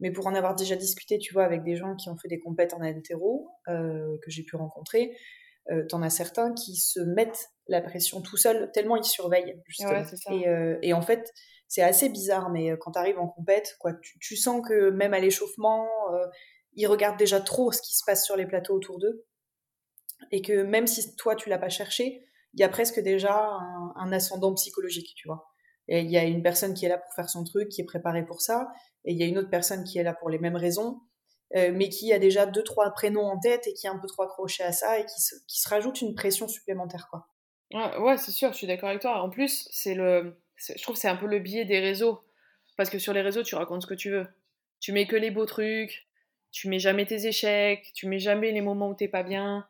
[0.00, 2.40] Mais pour en avoir déjà discuté, tu vois, avec des gens qui ont fait des
[2.40, 5.16] compètes en interro, euh, que j'ai pu rencontrer,
[5.70, 9.90] euh, t'en as certains qui se mettent la pression tout seuls, tellement ils surveillent, justement.
[9.90, 10.32] Ouais, ça.
[10.32, 11.32] Et, euh, et, en fait,
[11.68, 14.90] c'est assez bizarre, mais euh, quand tu arrives en compète, quoi, tu, tu, sens que
[14.90, 16.26] même à l'échauffement, euh,
[16.74, 19.24] ils regardent déjà trop ce qui se passe sur les plateaux autour d'eux.
[20.30, 23.92] Et que même si toi, tu l'as pas cherché, il y a presque déjà un,
[23.96, 25.48] un, ascendant psychologique, tu vois.
[25.88, 27.84] Et il y a une personne qui est là pour faire son truc, qui est
[27.84, 28.72] préparée pour ça,
[29.04, 31.00] et il y a une autre personne qui est là pour les mêmes raisons,
[31.56, 34.06] euh, mais qui a déjà deux, trois prénoms en tête et qui est un peu
[34.06, 37.28] trop accroché à ça et qui se, qui se rajoute une pression supplémentaire, quoi.
[37.72, 39.20] Ouais, c'est sûr, je suis d'accord avec toi.
[39.22, 42.20] En plus, c'est le, je trouve c'est un peu le biais des réseaux.
[42.76, 44.26] Parce que sur les réseaux, tu racontes ce que tu veux.
[44.80, 46.08] Tu mets que les beaux trucs,
[46.50, 49.66] tu mets jamais tes échecs, tu mets jamais les moments où t'es pas bien.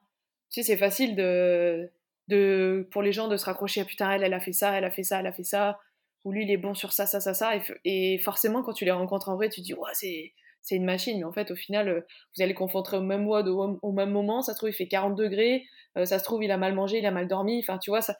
[0.50, 1.90] Tu sais, c'est facile de,
[2.28, 4.84] de, pour les gens de se raccrocher à putain, elle, elle a fait ça, elle
[4.84, 5.80] a fait ça, elle a fait ça,
[6.24, 7.56] ou lui, il est bon sur ça, ça, ça, ça.
[7.56, 10.32] Et, et forcément, quand tu les rencontres en vrai, tu te dis, ouais, c'est,
[10.64, 11.18] c'est une machine.
[11.18, 12.00] Mais en fait, au final, euh,
[12.34, 14.42] vous allez confronter au même WOD au, même moment.
[14.42, 15.66] Ça se trouve, il fait 40 degrés.
[15.96, 17.60] Euh, ça se trouve, il a mal mangé, il a mal dormi.
[17.60, 18.16] Enfin, tu vois, ça,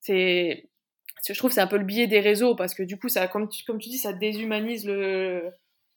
[0.00, 0.68] c'est,
[1.28, 3.48] je trouve c'est un peu le biais des réseaux parce que du coup, ça, comme
[3.48, 5.52] tu, dis, ça déshumanise le,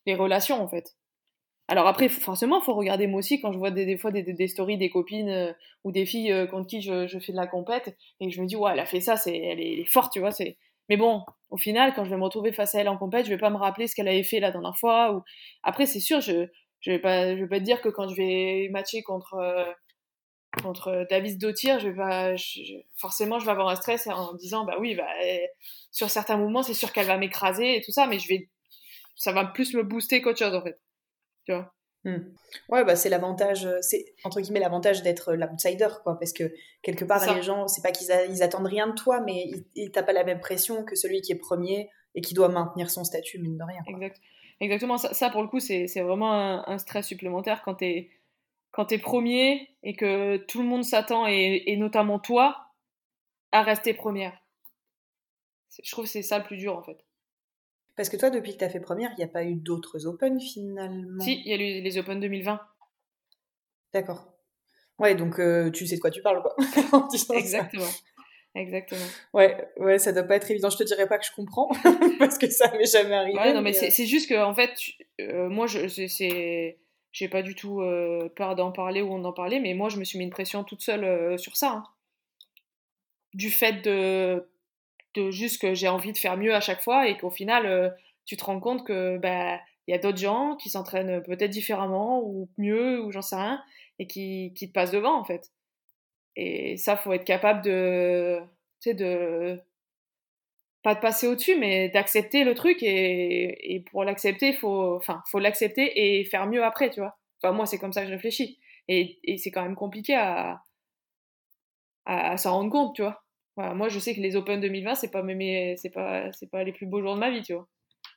[0.05, 0.95] les relations en fait.
[1.69, 4.77] Alors après, forcément, faut regarder moi aussi quand je vois des, des fois des, stories
[4.77, 5.53] des copines euh,
[5.85, 8.57] ou des filles contre qui je, je, fais de la compète et je me dis
[8.57, 10.31] ouais, elle a fait ça, c'est, elle, est, elle est forte, tu vois.
[10.31, 10.57] C'est.
[10.89, 13.31] Mais bon, au final, quand je vais me retrouver face à elle en compète, je
[13.31, 15.13] vais pas me rappeler ce qu'elle avait fait la dernière fois.
[15.15, 15.23] Ou
[15.63, 16.47] après, c'est sûr, je
[16.81, 19.65] je vais pas je vais pas te dire que quand je vais matcher contre euh,
[20.61, 22.35] contre Davis Dautir, je vais pas,
[22.95, 25.07] forcément, je vais avoir un stress en disant, bah oui, bah,
[25.91, 28.49] sur certains mouvements, c'est sûr qu'elle va m'écraser et tout ça, mais je vais,
[29.15, 30.79] ça va plus me booster qu'autre chose, en fait.
[31.45, 31.73] Tu vois?
[32.05, 32.17] Mmh.
[32.69, 37.21] Ouais, bah c'est l'avantage, c'est entre guillemets l'avantage d'être l'outsider, quoi, parce que quelque part,
[37.21, 37.33] ça.
[37.33, 40.23] les gens, c'est pas qu'ils ils attendent rien de toi, mais ils t'as pas la
[40.23, 43.63] même pression que celui qui est premier et qui doit maintenir son statut, mine de
[43.63, 43.81] rien.
[43.85, 43.93] Quoi.
[43.93, 44.19] Exact.
[44.59, 48.11] Exactement, ça, ça, pour le coup, c'est vraiment un, un, stress supplémentaire quand t'es
[48.71, 52.69] quand tu es premier et que tout le monde s'attend, et, et, notamment toi,
[53.51, 54.37] à rester première.
[55.83, 56.97] Je trouve que c'est ça le plus dur en fait.
[57.95, 60.07] Parce que toi, depuis que tu as fait première, il n'y a pas eu d'autres
[60.07, 61.23] Open finalement?
[61.23, 62.59] Si, il y a eu les Open 2020.
[63.93, 64.33] D'accord.
[64.99, 66.55] Ouais, donc euh, tu sais de quoi tu parles, quoi.
[67.35, 67.83] Exactement.
[67.83, 67.99] Ça.
[68.55, 69.05] Exactement.
[69.33, 70.69] Ouais, ouais, ça doit pas être évident.
[70.69, 71.71] Je te dirais pas que je comprends,
[72.19, 73.37] parce que ça m'est jamais arrivé.
[73.37, 73.89] Ouais, non, mais, mais...
[73.89, 74.71] c'est juste que, en fait,
[75.21, 76.77] euh, moi, je, c'est
[77.13, 80.03] j'ai pas du tout euh, peur d'en parler ou d'en parler, mais moi je me
[80.03, 81.71] suis mis une pression toute seule euh, sur ça.
[81.71, 81.83] Hein.
[83.33, 84.49] Du fait de,
[85.15, 87.89] de juste que j'ai envie de faire mieux à chaque fois et qu'au final euh,
[88.25, 92.21] tu te rends compte que bah il y a d'autres gens qui s'entraînent peut-être différemment
[92.23, 93.61] ou mieux ou j'en sais rien
[93.99, 95.51] et qui, qui te passent devant en fait.
[96.35, 98.39] Et ça faut être capable de
[98.81, 99.59] tu sais de
[100.83, 105.39] pas de passer au-dessus, mais d'accepter le truc et, et pour l'accepter, faut, enfin, faut
[105.39, 107.17] l'accepter et faire mieux après, tu vois.
[107.53, 108.59] Moi, c'est comme ça que je réfléchis.
[108.89, 110.61] Et, et c'est quand même compliqué à,
[112.05, 113.22] à s'en rendre compte, tu vois.
[113.57, 116.73] Moi, je sais que les Open 2020, c'est pas mes, c'est pas, c'est pas les
[116.73, 117.67] plus beaux jours de ma vie, tu vois.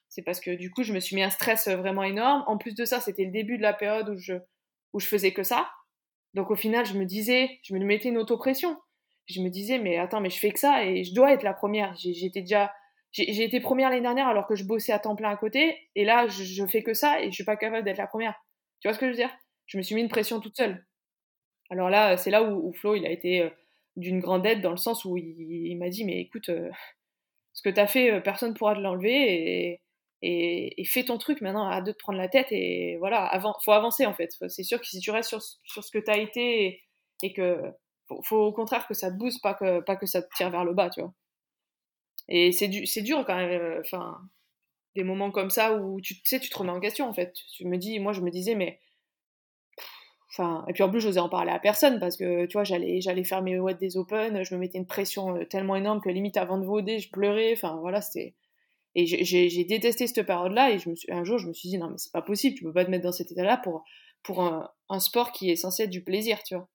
[0.09, 2.45] C'est parce que du coup, je me suis mis un stress vraiment énorme.
[2.47, 4.35] En plus de ça, c'était le début de la période où je,
[4.95, 5.71] où je faisais que ça.
[6.35, 8.77] Donc au final, je me disais, je me mettais une autopression
[9.27, 11.53] je me disais, mais attends, mais je fais que ça et je dois être la
[11.53, 11.95] première.
[11.97, 12.73] J'étais déjà,
[13.13, 16.05] j'ai été première l'année dernière alors que je bossais à temps plein à côté, et
[16.05, 18.35] là, je, je fais que ça et je suis pas capable d'être la première.
[18.81, 19.31] Tu vois ce que je veux dire?
[19.67, 20.87] Je me suis mis une pression toute seule.
[21.71, 23.51] Alors là, c'est là où, Flo, il a été euh,
[23.97, 26.71] d'une grande aide dans le sens où il, m'a dit, mais écoute, euh,
[27.53, 29.81] ce que tu as fait, euh, personne ne pourra te l'enlever
[30.23, 33.31] et, fais ton truc maintenant, arrête de te prendre la tête et voilà,
[33.65, 34.31] faut avancer en fait.
[34.49, 36.83] C'est sûr que si tu restes sur, ce que tu as été
[37.23, 37.61] et, que
[38.09, 40.51] faut, faut, au contraire que ça te booste, pas que, pas que ça te tire
[40.51, 41.13] vers le bas, tu vois.
[42.29, 44.19] Et c'est du, dur quand même, euh, enfin,
[44.95, 47.33] des moments comme ça où tu, sais, tu te remets en question en fait.
[47.55, 48.81] Tu me dis, moi je me disais, mais.
[50.31, 53.01] Enfin, et puis en plus, j'osais en parler à personne parce que tu vois, j'allais,
[53.01, 56.09] j'allais faire mes WOD des Open, je me mettais une pression euh, tellement énorme que
[56.09, 57.53] limite avant de voder, je pleurais.
[57.53, 58.35] Enfin voilà, c'était.
[58.99, 61.77] Et j'ai détesté cette période-là et je me suis, un jour, je me suis dit,
[61.77, 63.85] non, mais c'est pas possible, tu peux pas te mettre dans cet état-là pour,
[64.23, 66.67] pour un, sport qui est censé être du plaisir, tu vois.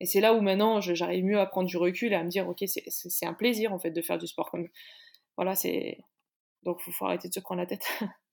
[0.00, 2.48] Et c'est là où maintenant j'arrive mieux à prendre du recul et à me dire,
[2.48, 4.50] ok, c'est un plaisir en fait de faire du sport.
[4.50, 4.68] Comme...
[5.36, 5.98] Voilà, c'est.
[6.62, 7.86] Donc il faut, arrêter de se prendre la tête.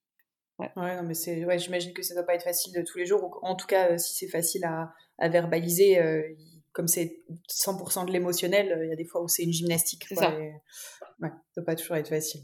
[0.60, 0.72] ouais.
[0.76, 1.46] ouais, non, mais c'est.
[1.46, 3.40] Ouais, j'imagine que ça doit pas être facile de tous les jours.
[3.42, 6.22] En tout cas, euh, si c'est facile à, à verbaliser, euh,
[6.72, 10.06] comme c'est 100% de l'émotionnel, euh, il y a des fois où c'est une gymnastique.
[10.16, 10.32] Ça.
[10.36, 10.62] Ouais,
[11.20, 12.42] ça doit pas toujours être facile.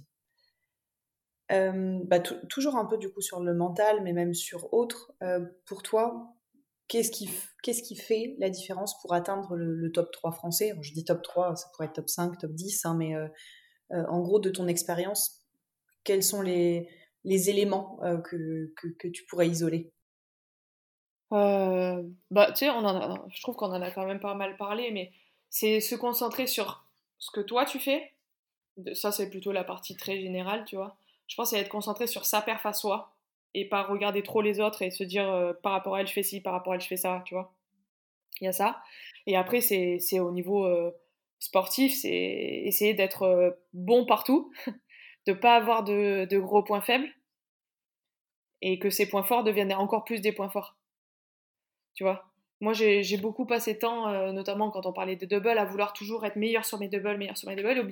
[1.49, 5.14] bah, toujours un peu du coup sur le mental, mais même sur autre.
[5.66, 6.36] pour toi,
[6.88, 7.30] Qu'est-ce qui,
[7.62, 10.74] qu'est-ce qui fait la différence pour atteindre le, top 3 français?
[10.82, 13.14] Je dis top 3, ça pourrait être top 5, top 10, hein, mais
[13.91, 15.45] en gros, de ton expérience,
[16.03, 16.89] quels sont les,
[17.30, 19.91] les éléments euh, que, que, tu pourrais isoler
[21.32, 24.89] bah, tu sais, on en je trouve qu'on en a quand même pas mal parlé,
[24.91, 25.11] mais
[25.49, 26.86] c'est se concentrer sur
[27.19, 28.13] ce que toi tu fais.
[28.93, 30.97] Ça, c'est plutôt la partie très générale, tu vois.
[31.27, 33.13] Je pense à être concentré sur sa perf à soi,
[33.53, 36.13] et pas regarder trop les autres et se dire euh, par rapport à elle je
[36.13, 37.53] fais ci, par rapport à elle je fais ça, tu vois.
[38.41, 38.82] Il y a ça.
[39.25, 40.91] Et après, c'est au niveau euh,
[41.39, 42.09] sportif, c'est
[42.65, 44.51] essayer d'être euh, bon partout,
[45.27, 47.09] de pas avoir de, de, gros points faibles
[48.62, 50.78] et que ces points forts deviennent encore plus des points forts.
[51.93, 52.26] Tu vois?
[52.62, 56.36] Moi, j'ai beaucoup passé temps, notamment quand on parlait de double, à vouloir toujours être
[56.36, 57.89] meilleur sur mes doubles, meilleur sur mes doubles,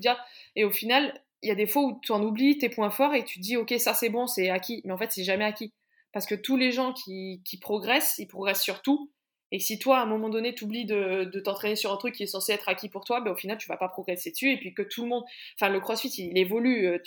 [0.55, 2.89] et, et au final, il y a des fois où tu en oublies tes points
[2.89, 4.82] forts et tu te dis, ok, ça c'est bon, c'est acquis.
[4.86, 5.74] Mais en fait, c'est jamais acquis.
[6.11, 9.11] Parce que tous les gens qui, progressent, ils progressent sur tout.
[9.51, 12.24] Et si toi, à un moment donné, tu oublies de, t'entraîner sur un truc qui
[12.24, 14.51] est censé être acquis pour toi, ben, au final, tu vas pas progresser dessus.
[14.51, 15.24] Et puis que tout le monde.
[15.55, 16.88] Enfin, le crossfit, il, évolue.
[16.88, 16.99] Euh,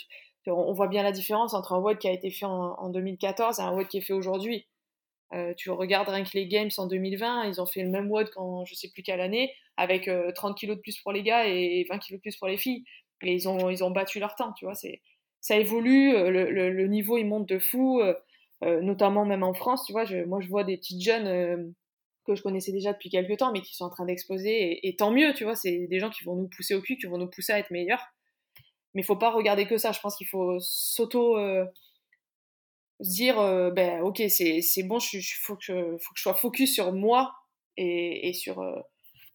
[0.47, 3.61] on voit bien la différence entre un WOD qui a été fait en, 2014 et
[3.61, 4.67] un WOD qui est fait aujourd'hui.
[5.33, 8.31] Euh, tu regardes rien que les Games en 2020, ils ont fait le même WOD
[8.31, 11.47] qu'en je sais plus quelle année, avec 30 euh, kilos de plus pour les gars
[11.47, 12.83] et 20 kilos de plus pour les filles
[13.21, 14.73] et ils ont, ils ont battu leur temps, tu vois.
[14.73, 15.01] C'est,
[15.39, 18.01] ça évolue, euh, le, le, niveau il monte de fou,
[18.61, 20.05] notamment même en France, tu vois.
[20.05, 21.73] Je, moi, je vois des petites jeunes
[22.25, 25.11] que je connaissais déjà depuis quelques temps, mais qui sont en train d'exploser, et, tant
[25.11, 25.55] mieux, tu vois.
[25.55, 27.71] C'est des gens qui vont nous pousser au cul, qui vont nous pousser à être
[27.71, 28.03] meilleurs.
[28.93, 29.91] Mais il faut pas regarder que ça.
[29.91, 31.37] Je pense qu'il faut s'auto
[32.99, 33.35] se dire,
[33.73, 37.33] ben ok, c'est, bon, il faut que, faut que je sois focus sur moi
[37.77, 38.61] et, et sur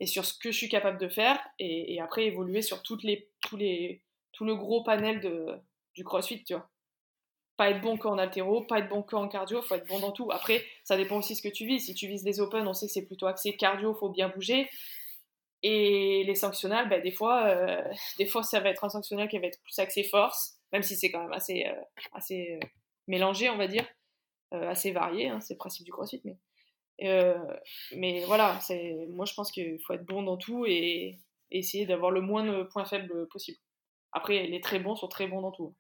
[0.01, 3.29] et sur ce que je suis capable de faire et, après évoluer sur toutes les,
[3.41, 4.03] tous les,
[4.33, 5.47] tout le gros panel de,
[5.95, 6.69] du crossfit, tu vois.
[7.57, 10.31] Pas être bon qu'en altéro, pas être bon qu'en cardio, faut être bon dans tout.
[10.31, 11.87] Après, ça dépend aussi ce que tu vises.
[11.87, 14.69] Si tu vises les open, on sait que c'est plutôt axé cardio, faut bien bouger.
[15.69, 17.83] Et les sanctionnels, ben, des, fois, euh,
[18.19, 20.95] des fois, ça va être un sanctionnel qui va être plus axé force, même si
[20.95, 22.67] c'est quand même assez, euh, assez euh,
[23.09, 23.85] mélangé, on va dire,
[24.53, 26.23] assez varié, hein, c'est le principe du crossfit.
[26.25, 26.39] Mais
[27.97, 28.59] mais voilà,
[29.11, 31.19] moi je pense qu'il faut être bon dans tout et,
[31.51, 33.59] essayer d'avoir le moins de points faibles possible.
[34.13, 35.75] Après, les très bons sont très bons dans tout.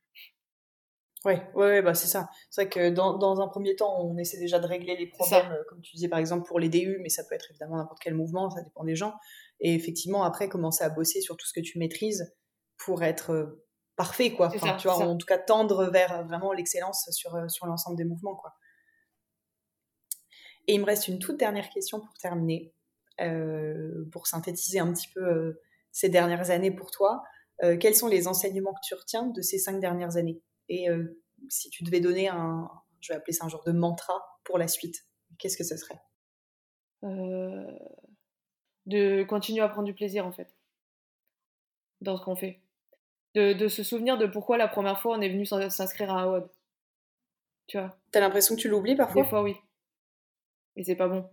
[1.24, 2.28] Oui, ouais, bah c'est ça.
[2.50, 5.56] C'est vrai que dans, dans, un premier temps, on essaie déjà de régler les problèmes,
[5.68, 8.14] comme tu disais par exemple pour les DU, mais ça peut être évidemment n'importe quel
[8.14, 9.14] mouvement, ça dépend des gens.
[9.60, 12.34] Et effectivement, après, commencer à bosser sur tout ce que tu maîtrises
[12.76, 14.50] pour être euh, parfait, quoi.
[14.54, 18.36] Enfin, tu vois, en tout cas, tendre vers vraiment l'excellence sur, sur l'ensemble des mouvements,
[18.36, 18.52] quoi.
[20.66, 22.74] Et il me reste une toute dernière question pour terminer,
[23.20, 27.22] euh, pour synthétiser un petit peu euh, ces dernières années pour toi.
[27.62, 30.42] Euh, quels sont les enseignements que tu retiens de ces cinq dernières années?
[30.68, 30.88] Et
[31.48, 32.68] si tu devais donner un,
[33.00, 35.06] je vais appeler ça un genre de mantra pour la suite,
[35.38, 36.00] qu'est-ce que ce serait?
[38.86, 40.54] De continuer à prendre du plaisir en fait,
[42.00, 42.60] dans ce qu'on fait.
[43.34, 46.26] De, de, se souvenir de pourquoi la première fois on est venu s'inscrire à un
[46.26, 46.50] WOD.
[47.66, 47.98] Tu vois?
[48.12, 49.22] T'as l'impression que tu l'oublies parfois?
[49.22, 49.56] Des fois oui
[50.76, 51.28] et c'est pas bon.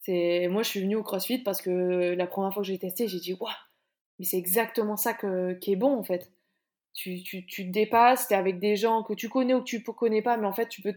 [0.00, 3.06] C'est moi je suis venue au CrossFit parce que la première fois que j'ai testé,
[3.08, 3.52] j'ai dit waouh,
[4.18, 6.32] mais c'est exactement ça que, qui est bon en fait.
[6.92, 9.82] Tu, tu, tu te dépasses, es avec des gens que tu connais ou que tu
[9.82, 10.94] connais pas, mais en fait tu peux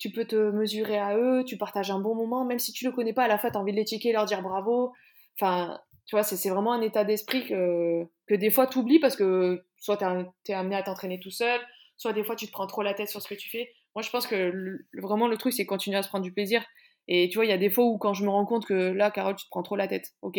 [0.00, 2.92] tu peux te mesurer à eux, tu partages un bon moment, même si tu le
[2.92, 4.92] connais pas, à la fois tu as envie de les checker, leur dire bravo.
[5.38, 9.14] Enfin, Tu vois, c'est vraiment un état d'esprit que, que des fois tu oublies parce
[9.16, 10.04] que soit tu
[10.52, 11.60] es, amené à t'entraîner tout seul,
[11.98, 13.72] soit des fois tu te prends trop la tête sur ce que tu fais.
[13.94, 16.64] Moi, je pense que vraiment le truc, c'est continuer à se prendre du plaisir.
[17.08, 18.74] Et tu vois, il y a des fois où quand je me rends compte que
[18.74, 20.14] là, Carole, tu te prends trop la tête.
[20.22, 20.38] Ok,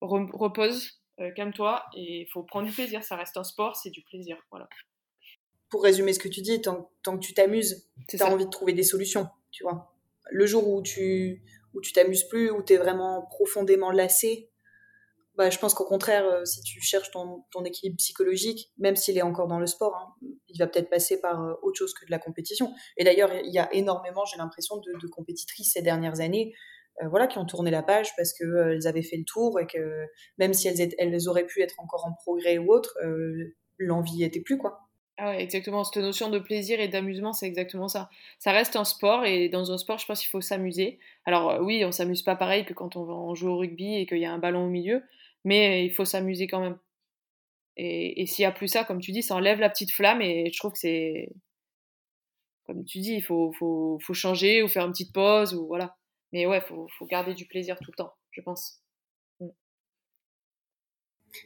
[0.00, 3.02] repose, euh, calme-toi et il faut prendre du plaisir.
[3.04, 4.36] Ça reste un sport, c'est du plaisir.
[4.50, 4.68] Voilà.
[5.70, 8.50] Pour résumer ce que tu dis, tant, tant que tu t'amuses, tu as envie de
[8.50, 9.94] trouver des solutions, tu vois.
[10.30, 11.42] Le jour où tu
[11.74, 14.48] où tu t'amuses plus, où tu es vraiment profondément lassé,
[15.36, 19.18] bah, je pense qu'au contraire, euh, si tu cherches ton, ton équilibre psychologique, même s'il
[19.18, 22.06] est encore dans le sport, hein, il va peut-être passer par euh, autre chose que
[22.06, 22.72] de la compétition.
[22.96, 26.54] Et d'ailleurs, il y a énormément, j'ai l'impression, de, de, compétitrices ces dernières années
[27.02, 30.06] euh, voilà, qui ont tourné la page parce qu'elles avaient fait le tour et que
[30.38, 32.96] même si elles, elles auraient pu être encore en progrès ou autre,
[33.78, 34.83] l'envie était plus, quoi.
[35.16, 35.84] Ah ouais, exactement.
[35.84, 38.10] Cette notion de plaisir et d'amusement, c'est exactement ça.
[38.40, 40.98] Ça reste un sport et dans un sport, je pense qu'il faut s'amuser.
[41.24, 44.24] Alors oui, on s'amuse pas pareil que quand on, joue au rugby et qu'il y
[44.24, 45.04] a un ballon au milieu,
[45.44, 46.78] mais il faut s'amuser quand même.
[47.76, 50.22] Et, et s'il n'y a plus ça, comme tu dis, ça enlève la petite flamme
[50.22, 51.30] et je trouve que c'est.
[52.66, 55.96] Comme tu dis, il faut, faut, faut, changer ou faire une petite pause ou voilà.
[56.32, 58.83] Mais ouais, faut, faut garder du plaisir tout le temps, je pense.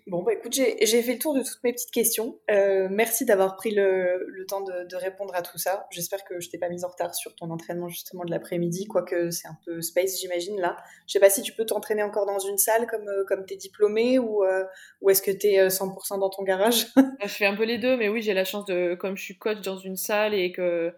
[0.07, 2.39] Bon, bah écoute, j'ai fait le tour de toutes mes petites questions.
[2.51, 5.87] Euh, merci d'avoir pris le, le temps de, répondre à tout ça.
[5.91, 9.31] J'espère que je t'ai pas mise en retard sur ton entraînement justement de l'après-midi, quoique
[9.31, 10.77] c'est un peu space, j'imagine, là.
[11.07, 13.57] Je sais pas si tu peux t'entraîner encore dans une salle comme, euh, comme t'es
[13.57, 14.65] diplômé ou, euh,
[15.01, 16.87] ou est-ce que t'es 100% euh, dans ton garage?
[17.23, 19.39] Je fais un peu les deux, mais oui, j'ai la chance de, comme je suis
[19.39, 20.93] coach dans une salle et que,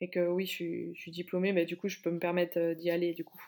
[0.00, 2.74] et que oui, je suis, je suis diplômée, mais du coup, je peux me permettre
[2.74, 3.40] d'y aller, du coup.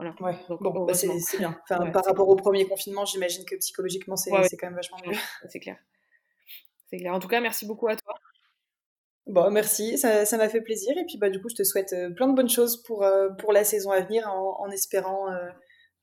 [0.00, 0.14] Voilà.
[0.20, 0.34] Ouais.
[0.60, 1.60] bon, bah, c'est bien.
[1.68, 5.14] Enfin, par rapport au premier confinement, j'imagine que psychologiquement, c'est quand même vachement mieux.
[5.50, 5.76] c'est clair.
[6.88, 7.12] C'est clair.
[7.12, 8.14] En tout cas, merci beaucoup à toi.
[9.26, 10.96] Bon, merci, ça m'a fait plaisir.
[10.96, 13.28] Et puis, bah, du coup, je te souhaite euh, plein de bonnes choses pour, euh,
[13.28, 15.48] pour la saison à venir en, en espérant euh,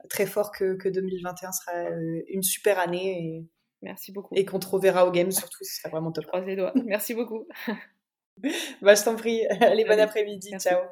[0.10, 1.90] très fort que, que 2021 sera
[2.28, 3.18] une super année.
[3.20, 3.46] Et,
[3.82, 4.36] merci beaucoup.
[4.36, 6.26] Et qu'on te reverra au game, surtout, ce sera vraiment top.
[6.26, 6.74] Je croise les doigts.
[6.86, 7.48] Merci beaucoup.
[8.84, 9.48] bah, je t'en prie.
[9.48, 10.52] Allez, bon après-midi.
[10.60, 10.84] Ciao.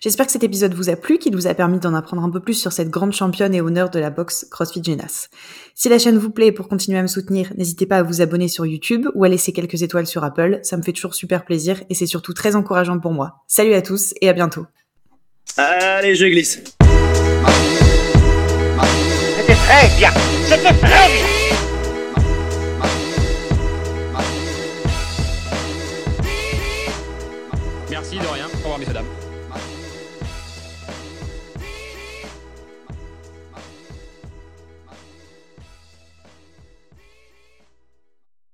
[0.00, 2.40] J'espère que cet épisode vous a plu, qu'il vous a permis d'en apprendre un peu
[2.40, 5.28] plus sur cette grande championne et honneur de la boxe CrossFit Genas.
[5.74, 8.48] Si la chaîne vous plaît, pour continuer à me soutenir, n'hésitez pas à vous abonner
[8.48, 11.82] sur YouTube ou à laisser quelques étoiles sur Apple, ça me fait toujours super plaisir
[11.90, 13.42] et c'est surtout très encourageant pour moi.
[13.46, 14.66] Salut à tous et à bientôt.
[15.56, 16.62] Allez, je glisse.
[19.36, 20.10] C'était très bien,
[20.48, 21.35] c'était très bien.